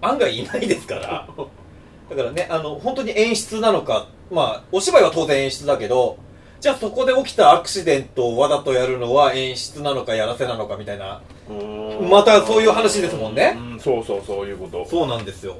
[0.00, 1.28] 案外いないですから。
[2.10, 4.08] だからねあの本当に演出なのか。
[4.30, 6.18] まあお芝居は当然演出だけど
[6.60, 11.22] じゃあそこで起きたアクシデントをわざとやるのは演出なのかやらせなのかみたいな。
[12.10, 13.56] またそういう話ですもんね。
[13.56, 14.84] うんそうそうそういうこと。
[14.84, 15.56] そうなんですよ。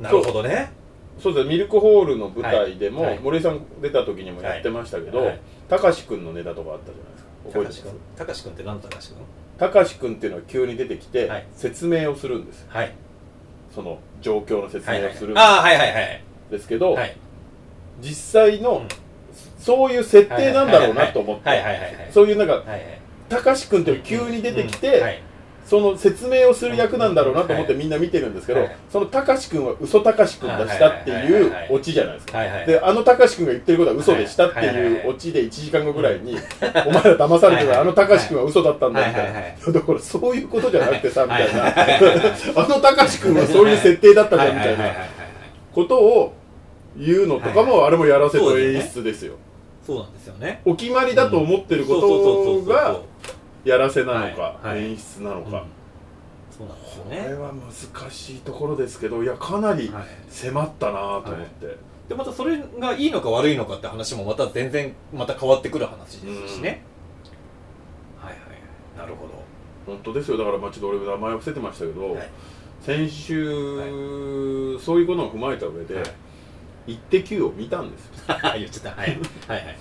[0.00, 0.75] なるほどね
[1.18, 3.20] そうですミルクホールの舞台でも、はいはい。
[3.20, 5.32] 森井さん出た時にもやってましたけど、
[5.68, 7.82] たかしくんのネタとかあったじゃないですか覚えてます？
[7.82, 9.18] 君たかし君って何のたかし君？
[9.58, 11.46] たかしくんっていうのは急に出てきて、はい。
[11.54, 12.92] 説明をするんですはい。
[13.74, 16.22] その状況の説明をするんああはいはいはい。
[16.50, 17.16] ですけど、はい。
[18.00, 18.88] 実際の、うん。
[19.58, 23.00] そういう設定なんだろうなと思ってそういうなんかはいはい。
[23.28, 25.22] たかしくんっていうのが急に出てきて、うんはい
[25.66, 27.82] その説明をする役なんだろうなと思ってはい。
[27.82, 28.76] みんな見てるんですけど、はい。
[28.88, 32.38] そのたかしくんは嘘たかしくんでしたってはいうオチじゃないですか。
[32.38, 32.66] はいはい。
[32.66, 36.36] で、あのたかしくんが言ってることは嘘でしたってはいうオチで1時間後ぐらいに、
[36.86, 39.72] お前ら騙されてるあのたかしくんは嘘だったんだみたいな。
[39.72, 41.66] だからそういうことじゃなくてさ、みたいな。
[41.66, 44.84] あのたかしくんはそういう設定だったじゃんみたいな。
[45.74, 46.32] ことを
[46.96, 49.34] 言うのとかもあれもやらせと演出ですよ。
[49.86, 50.62] そうなんですよね。
[50.64, 52.66] お決まりだと思ってるこそうそうそうそうそう。
[52.66, 53.00] とが
[53.66, 54.84] やらせなのかはいはい。
[54.92, 55.64] 演出なのか。
[56.50, 60.04] そうなんですよこれねは難しいところですけどいやかなりはい。
[60.28, 61.76] 迫ったなと思って、
[62.08, 66.82] でまたそれがいいのか悪いのかって話もまた全然また変わってくる話ですしね。
[68.18, 69.34] はいはいなるほど。
[69.86, 70.38] 本当ですよ。
[70.38, 72.30] だからまあちょっと俺名前を伏せてましたけど、はい。
[72.80, 76.04] 先週、そういうことを踏まえた上ではい
[76.86, 78.12] 「イッテ Q!」を見たんですよ。
[78.56, 79.00] 言っちゃった。
[79.00, 79.10] はい。
[79.48, 79.76] はいはい。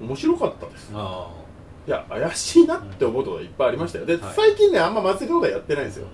[0.00, 0.90] 面白かったです。
[0.94, 1.28] あ
[1.86, 4.06] いや怪しいなって思うことがいっぱいありましたよ。
[4.06, 4.34] で、はい。
[4.34, 6.06] 最近ねあんま祭りとかやってないんですよ。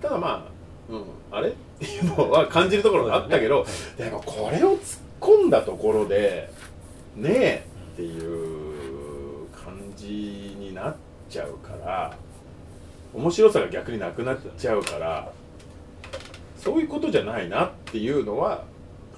[0.00, 1.50] ただまあ、うん、あれ？
[1.50, 6.50] っていうのは感じるところがあったけど、でもこれを突っ込んだところで
[7.14, 10.96] ねえっていう感じになっ
[11.28, 12.16] ちゃうから
[13.14, 15.32] 面白さが逆になくなっちゃうから
[16.56, 18.64] そういうことじゃないなっていうのは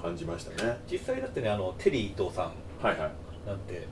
[0.02, 0.78] 感じましたね。
[0.90, 2.52] 実際だってねあのテリー伊藤さん
[2.83, 3.11] はいはい。
[3.46, 3.87] なんて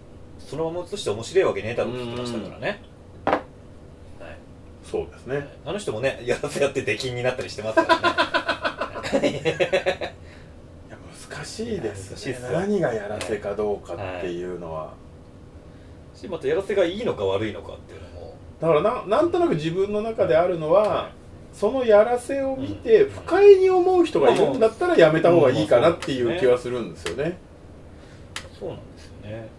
[0.48, 2.80] そのまま映して面白いわけねえだろって言ってましたからね。
[3.26, 3.40] はい。
[4.82, 5.46] そうですね。
[5.66, 9.28] あの人もねやらせやって出禁になったりしてますからね。
[10.88, 10.96] いや
[11.30, 12.38] 難しいですね。
[12.50, 14.94] 何がやらせかどうかっていうのは、
[16.14, 18.34] しまたやらせがいいのか悪いのかっていうのも。
[18.58, 21.12] だからななんとなく自分の中であるのは、はい。
[21.52, 27.36] そのやらせを見て不快に思う人がいるんだったらやめた方がいいかなっていう気はするんですよね。
[28.58, 29.57] そうなんですよね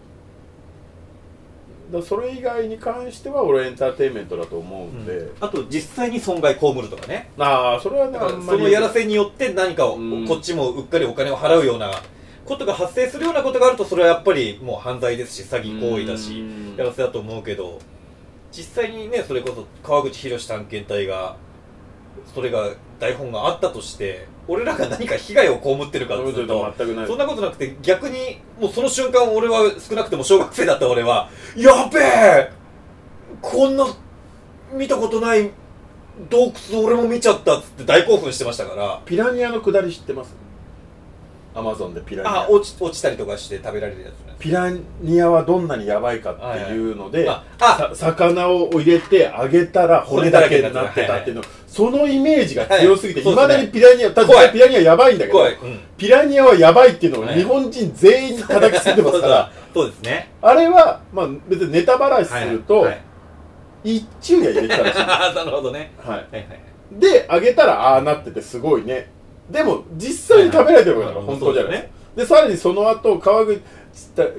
[1.90, 7.30] だそれ以外に関しては俺エンターテインメントだと思うんで、あと実際に損害被るとかね。
[7.38, 10.26] ああそれはねだからそのやらせによって何かを、うん。
[10.26, 11.90] こっちもうっかりお金を払うような
[12.44, 16.76] ことが発生するようなことがあるとそれはやっぱりもう犯罪ですし詐欺行為だしうん。
[16.76, 17.78] やらせだと思うけど。
[18.52, 21.36] 実際にねそれこそ川口博探検隊が
[22.34, 22.68] それが
[22.98, 27.06] 台本があったとして俺らが何か被害を被ってるかっていうとは全くない。
[27.06, 32.52] そんなことなくて逆にもうその瞬間俺は少なくても小学生だった俺はやべえ
[33.40, 33.86] こんな
[34.72, 35.50] 見たことない
[36.28, 39.00] 洞窟俺も見ちゃったっつって大興奮してましたから。
[39.06, 40.34] ピラニアの下り知ってます？
[41.54, 42.42] アマゾンでピラニア。
[42.42, 44.34] あ落ち落ちたりとかして食べられるやつね。
[44.38, 47.76] ピラニアはどんなにやばいかっていうので、ああ。
[47.94, 53.32] さ魚を入れて揚げたら骨だけになってたっていうの、そのイメージが強すぎて、はい。
[53.32, 55.80] いまだにピラニア、た怖いだピラニアやばいんだけどうん。
[55.96, 57.36] ピラニアはやばいっていうのをはい。
[57.36, 60.30] 日本人全員に叩きつけてますから、 そうですね。
[60.40, 62.84] あれは、まあ別にネタばらしすると、はい。
[62.86, 63.00] はい
[63.82, 65.00] 一昼夜入れてたらしい。
[65.00, 65.90] あ なるほどね。
[65.96, 66.16] はい。
[66.16, 66.46] はいはい
[66.92, 69.10] で、揚げたらああなっててすごいね。
[69.50, 71.38] でも、実際に食べられてるわけだから、はいはい。
[71.38, 71.90] 本当じゃないですか。
[72.16, 73.60] で、さらにその後、川口、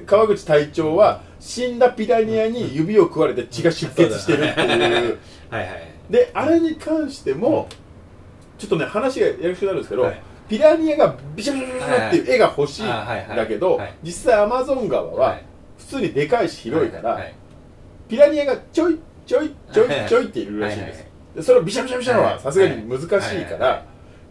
[0.06, 5.18] 川口隊長は、死んだピラニアに指を食われて血が出血してるっていう。
[5.50, 5.68] はいはい。
[6.10, 7.68] で、あれに関しても、
[8.58, 10.22] ちょっとね、話がややこしくなるんですけど、はい。
[10.48, 15.44] ピラニアがビシャビシャビシャっていう絵が欲しいんだけどはい、実際アマゾン川ははい。
[15.78, 17.20] 普通にでかいし広いから
[18.06, 21.00] ピラニアがちょいちょいちょいちょいっているらしいんです。
[21.00, 21.06] よ。
[21.36, 23.08] でそれをビシャビシャビシャははいさすがに難しい
[23.46, 23.56] か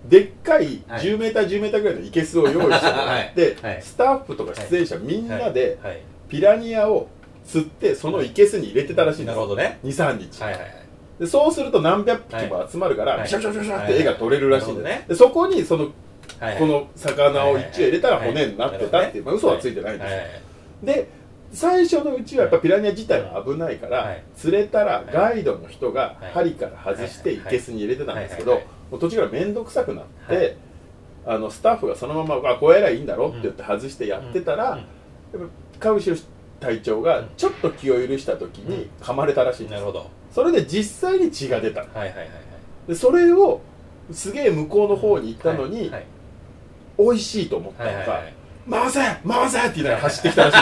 [0.10, 0.20] はいはい。
[0.20, 3.74] らでっかいはい 10m10m ぐらいのいけすを用意してもらってはい。
[3.74, 3.82] はい。
[3.82, 5.78] スタッフとか出演者みんなで
[6.30, 7.08] ピラニアを
[7.46, 8.30] 釣ってそのい。
[8.30, 9.36] けすに入れてたらしいんです。
[9.36, 9.80] なるほどね。
[9.84, 10.72] 23日はいはいはい。
[11.20, 13.24] でそうすると何百匹も集まるから、はい。
[13.24, 15.84] ビシャビシャビシャビシャって絵が撮れるらしいんです、はいはいでそこにその
[16.40, 16.60] はいはい。
[16.60, 20.12] この魚を一応入れたら骨になってたっていう、まあ、嘘はついてないんです。
[20.12, 20.18] よ、
[20.84, 21.08] で
[21.54, 24.24] 最初のうちはやっぱピラニア自体は危ないから、はい。
[24.36, 26.32] 釣れたらガイドの人がはい。
[26.34, 27.38] 針から外してはい。
[27.40, 27.42] い。
[27.50, 28.62] けすに入れてたんですけど
[28.92, 30.58] もう途中から面倒くさくなって、はい。
[31.24, 34.78] あのスタッフがそのまま「あこうやりゃいいんだろ」って言って外してやってたら、うん。
[34.78, 35.50] やっ
[35.80, 36.24] ぱ川口
[36.60, 39.74] 隊長がちょっと気を許した時に噛まれたらしいんです。
[39.74, 40.10] なるほど。
[40.32, 41.82] それで実際に血が出た。
[41.82, 42.28] はいはいはいはい。
[42.88, 43.62] でそれを
[44.12, 46.06] すげえ向こうの方に行ったのに、はい
[46.98, 48.34] 美味しいと思ったのかはいはいはい
[48.70, 49.00] 「回せ！
[49.28, 50.58] 回せ!」って言いながら走ってきたらしい。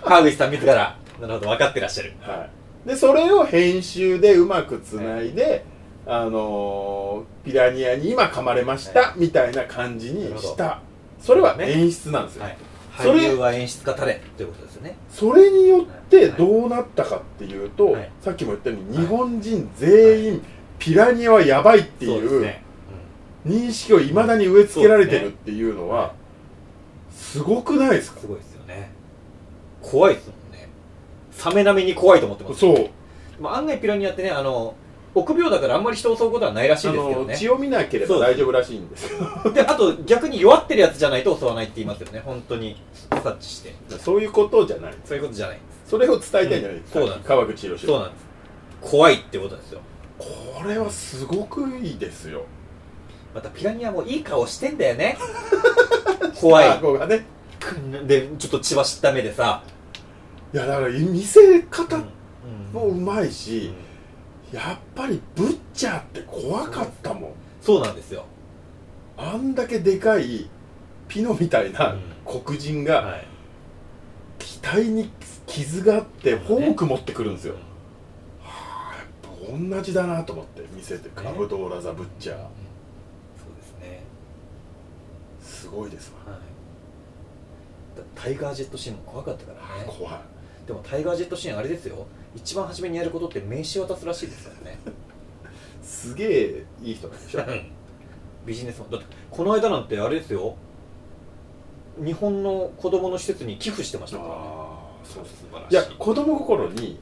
[0.08, 0.96] 川口さん自ら。
[1.20, 2.12] なるほど分かってらっしゃる。
[2.20, 2.48] は
[2.86, 5.64] い、でそれを編集でうまくつないで、
[6.06, 10.80] あのーピラニアに今噛まれました、はみたいな感じにした。
[11.20, 12.56] それは演出なんですよ、はい。
[12.96, 14.96] それ俳優は演出家たれということですよね。
[15.10, 18.10] それによってどうなったかっていうと、はい。
[18.20, 19.06] さっきも言ったようにはい。
[19.06, 20.42] 日本人全員、
[20.78, 22.54] ピラニアはやばいっていう
[23.46, 26.14] 認識をいまだに植え付けられてるっていうのは
[27.10, 28.20] すごくないですか？
[28.20, 28.90] すごいですよね。
[29.82, 30.68] 怖いですもんね。
[31.30, 32.90] サメ並みに怖いと思ってますそう。
[33.40, 34.74] まあ案外ピラニアってねあの
[35.14, 37.32] 臆病だからあんまり人を襲うことはないらしいあですけどね。
[37.32, 39.52] の血を見なければ大丈夫らしいんですよ。
[39.52, 42.20] であと逆に弱ってるやつじゃないと襲わないって言いますよね。
[42.24, 42.76] 本当に
[43.10, 43.74] 察知して。
[43.98, 44.94] そういうことじゃない。
[45.04, 45.58] そういうことじゃない。
[45.86, 47.06] それを伝えたいんじゃないですか、うん。
[47.06, 47.28] そうなんです。
[47.28, 48.24] 川口博そうなんです。
[48.80, 49.80] 怖いってことですよ。
[50.18, 50.26] こ
[50.66, 52.44] れはすごくいいですよ。
[53.34, 55.16] またピラニアもいい顔してんだよね。
[56.40, 56.68] 怖い。
[56.68, 57.24] あこがね。
[58.06, 59.62] でちょっと血走った目でさ。
[60.52, 62.04] いやだから見せ方うん。
[62.72, 63.83] もうまいし、うん
[64.54, 67.32] やっぱりブッチャーって怖かったもん。
[67.60, 68.24] そうなんですよ。
[69.16, 70.48] あんだけでかい
[71.08, 72.00] ピノみたいなうん。
[72.24, 73.26] 黒人がはい。
[74.62, 75.10] 額に
[75.46, 77.54] 傷があってうんフォーク持ってくるんですよ、
[78.40, 82.36] はあやっぱ同じだなと思って見せてカブドーラザ・ブッチャー。
[82.36, 84.02] そうですね。
[85.42, 86.32] すごいですわ。
[86.32, 86.42] はい。
[87.98, 89.86] だタイガージェットシーンも怖かったからね。
[89.86, 90.20] 怖い。
[90.66, 94.78] でもタイガージェットシーンあれですよ一番初めにやることって名刺渡すらしいですからね。
[95.82, 97.42] すげえいい人なんでしょ？
[98.46, 98.90] ビジネスマン。
[98.90, 100.56] だってこの間なんてあれですよ。
[102.04, 104.34] 日本の子供の施設に寄付してましたからね。
[104.36, 104.40] あ
[105.02, 105.74] あそう素晴らしい。
[105.76, 106.98] や子供心に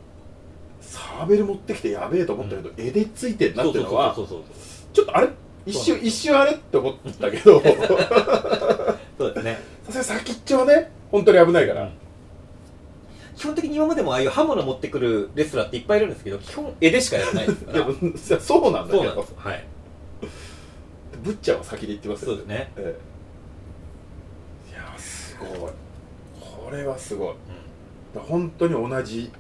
[0.81, 5.29] サーベル持ってきてやべえと思ったけど、絵でついてんなっていうのはちょっとあれ？
[5.65, 6.53] 一瞬一瞬あれ？
[6.53, 7.61] って思ったけど。
[9.19, 9.59] そうですね。
[9.89, 11.93] さすがに先っちょはね本当に危ないから、うん
[13.37, 17.79] 基本的に今までもああいう刃物持ってくるレスラーっていっぱいいるんですけど基本絵でしかやらないですから。
[17.79, 19.65] いやそうなんだけそうなんどですはい。
[21.23, 22.97] ブッチャーは先で言ってますよそうですね、え
[24.71, 24.73] え。
[24.73, 25.73] いやすごい。
[26.41, 27.35] これはすごい。
[28.15, 29.31] 本当に同じ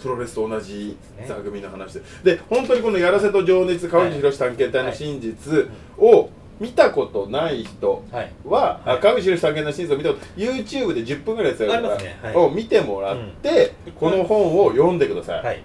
[0.00, 1.26] プロレスと同じね。
[1.26, 8.32] 座組の話で、で本当にこの「やらせと情熱川口宏探検隊の真実」を見たことない人はい。
[8.44, 8.96] は、はい。
[8.96, 12.18] あ川口宏探検隊の真実を見たこと YouTube で10分ぐらいやつやるかありますね。
[12.22, 12.34] はい。
[12.34, 13.92] らを見てもらって、うん。
[13.92, 15.62] この本を読んでください、はい。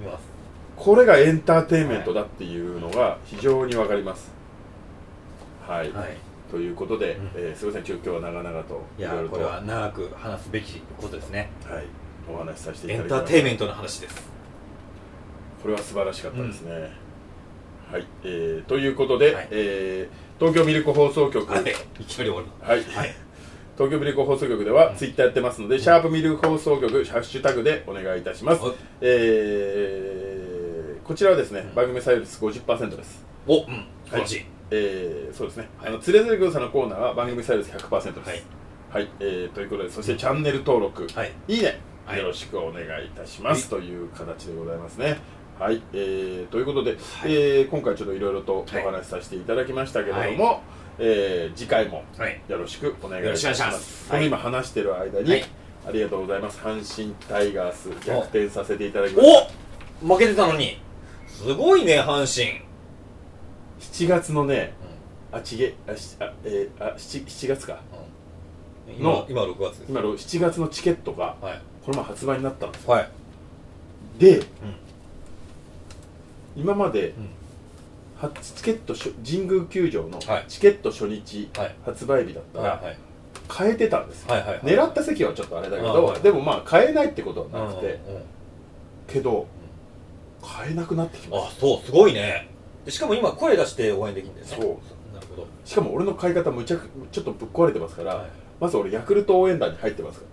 [0.00, 0.22] 見ます。
[0.76, 4.32] これがエンターテインメントだっていうのが非常にわかります。
[5.66, 6.16] はい、はい。
[6.50, 7.30] ということで、うん。
[7.36, 9.34] えーすみません今日は長々といやろろと。
[9.34, 11.50] これは長く話すべきことですね。
[11.64, 11.84] はい、
[12.28, 14.30] お話しさせていエンただきましたターテインメントの話です。
[15.62, 16.90] これは素晴らしかったですね、
[17.92, 19.48] はい、えーということで、はい。
[19.50, 21.52] えー東京ミルク放送局。
[21.52, 21.62] はい。
[22.00, 23.14] いきなり終わるはい、はい。
[23.76, 24.96] 東京ミルク放送局ではうん。
[24.96, 31.74] ツイッターやってますので、シャープミルク放送局ハッシュタグでお願いいたします、おえーこちらはですね、うん。
[31.74, 33.26] 番組サイズ50%です。
[33.46, 33.84] おうん。
[34.06, 34.46] 素晴らしい。
[34.70, 35.88] えーそうですね、はい。
[35.88, 38.28] あのつれづれ軍さんのコーナーは番組サイズ100%です。
[38.28, 38.42] はい、
[38.92, 39.08] はい。
[39.20, 41.32] えーということでそしてチャンネル登録、はい。
[41.48, 42.18] いいね、はい。
[42.18, 45.18] よろしくお願いいたします、という形でございますね。
[45.60, 47.00] はい、えー、ということで、はい。
[47.34, 50.62] えー今回ちょっといろいろとお話しさせていただきましたけれども、
[50.98, 52.40] えー次回もはい。
[52.48, 53.60] よろしくお願いいたします。
[53.62, 54.08] ます。
[54.08, 55.44] この今話してる間に、はい。
[55.86, 56.58] ありがとうございます。
[56.60, 59.52] 阪神タイガース逆転させていただきました。
[60.02, 60.80] お負けてたのに。
[61.28, 62.62] すごいね阪神。
[63.80, 64.72] 7月のね、
[65.30, 67.80] あちげあしあ、えー、あ 7, 7月か。
[68.98, 69.90] の今今6月です。
[69.90, 71.62] 今の7月のチケットがはい。
[71.84, 72.88] この前発売になったんです。
[72.88, 73.10] はい。
[74.18, 74.40] で、
[76.60, 77.28] 今までうん。
[78.20, 80.44] はチケット初神宮球場のはい。
[80.46, 81.74] チケット初日はい。
[81.84, 82.82] 発売日だったら
[83.52, 84.60] 変えてたんですよ、はいはいはい。
[84.62, 87.98] 狙った席はちょっとあれだけあど、はいでもまあ変えないってことはなくて、
[89.08, 89.46] けど
[90.42, 92.48] 買えなくなってきまあそうすごいね。
[92.84, 94.52] でしかも今声出して応援できるんだよね。
[94.52, 95.14] すそう。
[95.14, 95.46] なるほど。
[95.64, 98.30] しかも俺の買い方むちゃくちょっとぶっ壊れてますから、はい。
[98.60, 100.26] まず俺ヤクルト応援団に入ってますか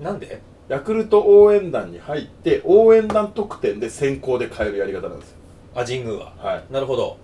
[0.00, 0.12] らね。
[0.12, 0.40] なんで？
[0.68, 5.36] ヤクルト応援団に入って応援団特典で先行で買えるやり方なんですよ
[5.74, 6.72] あ神宮ははい。
[6.72, 7.16] なるほど。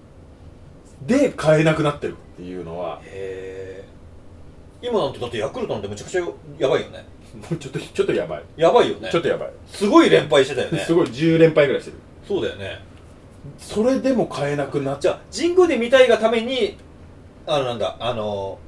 [1.07, 3.85] で買えなくなってるっていうのはへえ
[4.83, 6.21] 今なんてだってヤクルトなんてむちゃくちゃ
[6.59, 7.05] やばいよね。
[7.35, 9.09] もうちょっとちょっとやばい、やばいよね。
[9.11, 10.81] ちょっとやばい、すごい連敗してたよね。
[10.81, 11.99] すごい10連敗ぐらいしてる。
[12.27, 12.81] そうだよね。
[13.59, 16.77] それでも買えなくなっちゃじゃあ神宮で見たいがために
[17.47, 18.59] あのなんだあの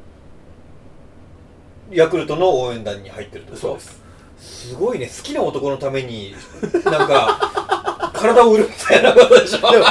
[1.90, 4.02] ヤクルトの応援団に入ってるってことそうです。
[4.38, 5.06] すごいね。
[5.06, 6.34] 好きな男のために
[6.84, 7.51] なんか
[8.22, 9.58] 体を売るみたいなことでしょ。
[9.58, 9.84] でもでもね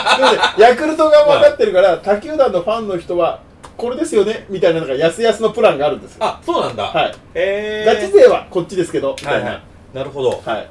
[0.57, 3.41] ヤクルトが分かってるから、他球団のファンの人は
[3.77, 6.23] これですよねみたいななんか安々のプランがあるんですよ。
[6.23, 6.83] あそうなんだ。
[6.83, 7.11] はい。
[7.11, 9.63] へえガチ勢はこっちですけどみたいな、はいはい。
[9.97, 10.41] なるほど。
[10.43, 10.69] はい。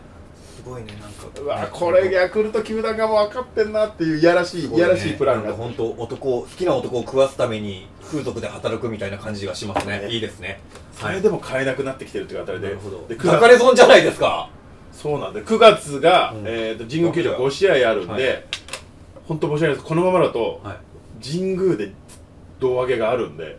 [0.56, 1.20] すごいねなんか。
[1.40, 5.48] うわこれヤクルト球団が分かってんなっていういやらしい、いやらしいプランが。
[5.48, 10.00] なんか本当男を好きな男を食わすために風俗で働くみたいな感じがしますね。
[10.00, 10.08] ね。
[10.11, 10.61] いいですね。
[10.92, 12.66] それでも買えなくなってきてるっていうあたりで。
[12.66, 13.06] なるほど。
[13.08, 14.50] で9抱かれ損じゃないですか
[14.93, 16.45] そうなんで9月が、うん。
[16.47, 18.45] えー、と神宮球場5試合あるんで、はい。
[19.26, 19.86] 本当申し訳ないです。
[19.86, 21.26] このままだとはい。
[21.32, 21.93] 神宮で
[22.59, 23.59] 胴上げがあるんで。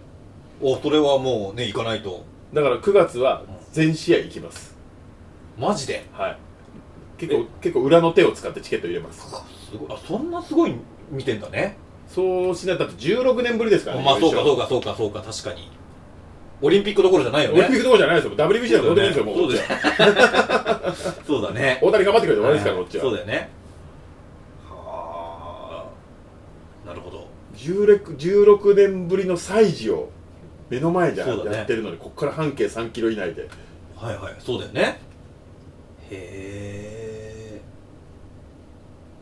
[0.62, 2.24] おそれはもうね行かないと。
[2.54, 4.76] だから9月は全試合行きます、
[5.58, 6.06] マジで？
[6.14, 6.38] はい。
[7.18, 9.22] 結構結構裏の手を使ってチケット入れます。
[9.72, 9.90] すごい。
[9.90, 10.76] あそんなすごい
[11.10, 11.78] 見てんだね。
[12.08, 15.72] そうしないとだって16年ぶりですからねまあそうかそうかかそうかそうか確かに
[16.62, 18.36] オリンピックどころじゃないよオリンピッねクどころじゃないですよ。
[18.36, 20.96] WBC なんかどうでもいいですよもうそうだは。
[21.26, 21.80] そうだね。
[21.84, 23.04] 大谷頑張ってくれて終わりですからこっちは。
[23.04, 23.50] そうだよね
[24.70, 25.86] は
[26.86, 26.88] あ。
[26.88, 27.28] なるほど。
[27.56, 30.12] 16, 16年ぶりの祭事を
[30.70, 31.64] 目の前でね。
[31.64, 33.48] ってるのに、ここから半径3キロ以内で。
[33.96, 34.36] はいはい。
[34.40, 35.00] そうだよね。
[36.10, 37.62] へ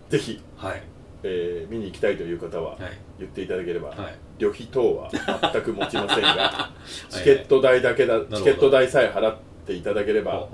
[0.09, 0.81] ぜひ、えはい
[1.23, 2.79] えー見に行きたいという方ははい。
[3.19, 3.97] 言っていただければ、はい。
[4.37, 5.09] 旅費等は
[5.53, 6.71] 全く持ちませんが
[7.09, 8.37] チケット代だけだほど。
[8.37, 9.35] チケット代さえ払っ
[9.67, 10.47] ていただければ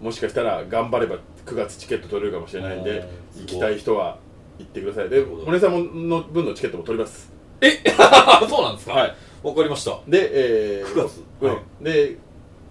[0.00, 3.06] もしかしたら頑張れば9月チケット取れるかもしれないんで
[3.38, 4.18] 行きたい人は
[4.58, 5.08] 行ってください。
[5.10, 5.44] でなるほど。
[5.46, 5.78] お姉さんも
[6.18, 7.30] の分のチケットも取ります。
[7.60, 7.78] うえ？
[8.48, 8.94] そうなんですか？
[8.94, 9.14] はい。
[9.42, 9.98] わかりました。
[10.08, 10.30] で、
[10.80, 11.22] えー9月。
[11.42, 11.50] うん。
[11.50, 11.84] はい。
[11.84, 12.16] で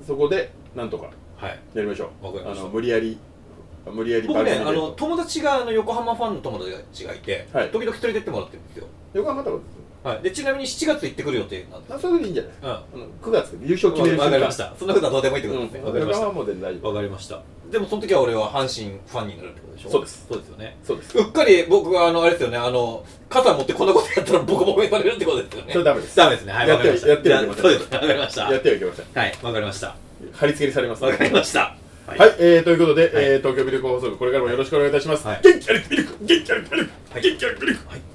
[0.05, 1.59] そこでなんとかはい。
[1.73, 2.07] やりましょう。
[2.23, 2.63] あわかりました。
[2.63, 3.17] の無理やり
[3.91, 7.69] 無理やり僕ねあの友達があの横浜ファンの友達がいて、はい。
[7.69, 9.57] 時々連れてってもらってるんですよ、横浜とか。
[9.57, 9.75] です
[10.05, 11.93] はい、でちなみに7月行ってくる予定なんです。
[11.95, 12.51] あそれでいいんじゃない？
[12.61, 12.69] うん。
[12.69, 14.71] あの9月で優勝決めるわかりました。
[14.77, 15.81] そんなことはどうでもいいってことですね。
[15.81, 16.29] わ、かりました。
[16.29, 17.41] 夫わかりました。
[17.71, 19.89] でもその時は俺は阪神ファンになるってことでしょ？
[19.89, 20.25] そうです。
[20.29, 20.47] そうです。
[20.49, 20.77] よね。
[20.83, 21.17] そうです。
[21.17, 22.57] うっかり僕はあのあれですよね。
[22.57, 25.73] あの傘持ってこんなことやったらボコボコにされるってことですよね。
[25.73, 26.15] それダメです。
[26.15, 26.53] ダメですね。
[26.53, 27.07] はいやってわかりました。
[27.09, 27.89] やってはいけませんそうです。
[27.89, 28.51] ねわかりました。
[28.51, 29.95] やってはいけませんはいわかりました。
[30.33, 31.03] 貼り付けにされます。
[31.03, 31.75] わかりました
[32.07, 35.41] ははい、えー、ということで、えー東京ミルク放送部これからもよろしくお願いいたします、はい。
[35.43, 37.21] 元気あるミルク元気あるミルク、はい。
[37.21, 37.87] 元気あるミルク。
[37.89, 38.14] はい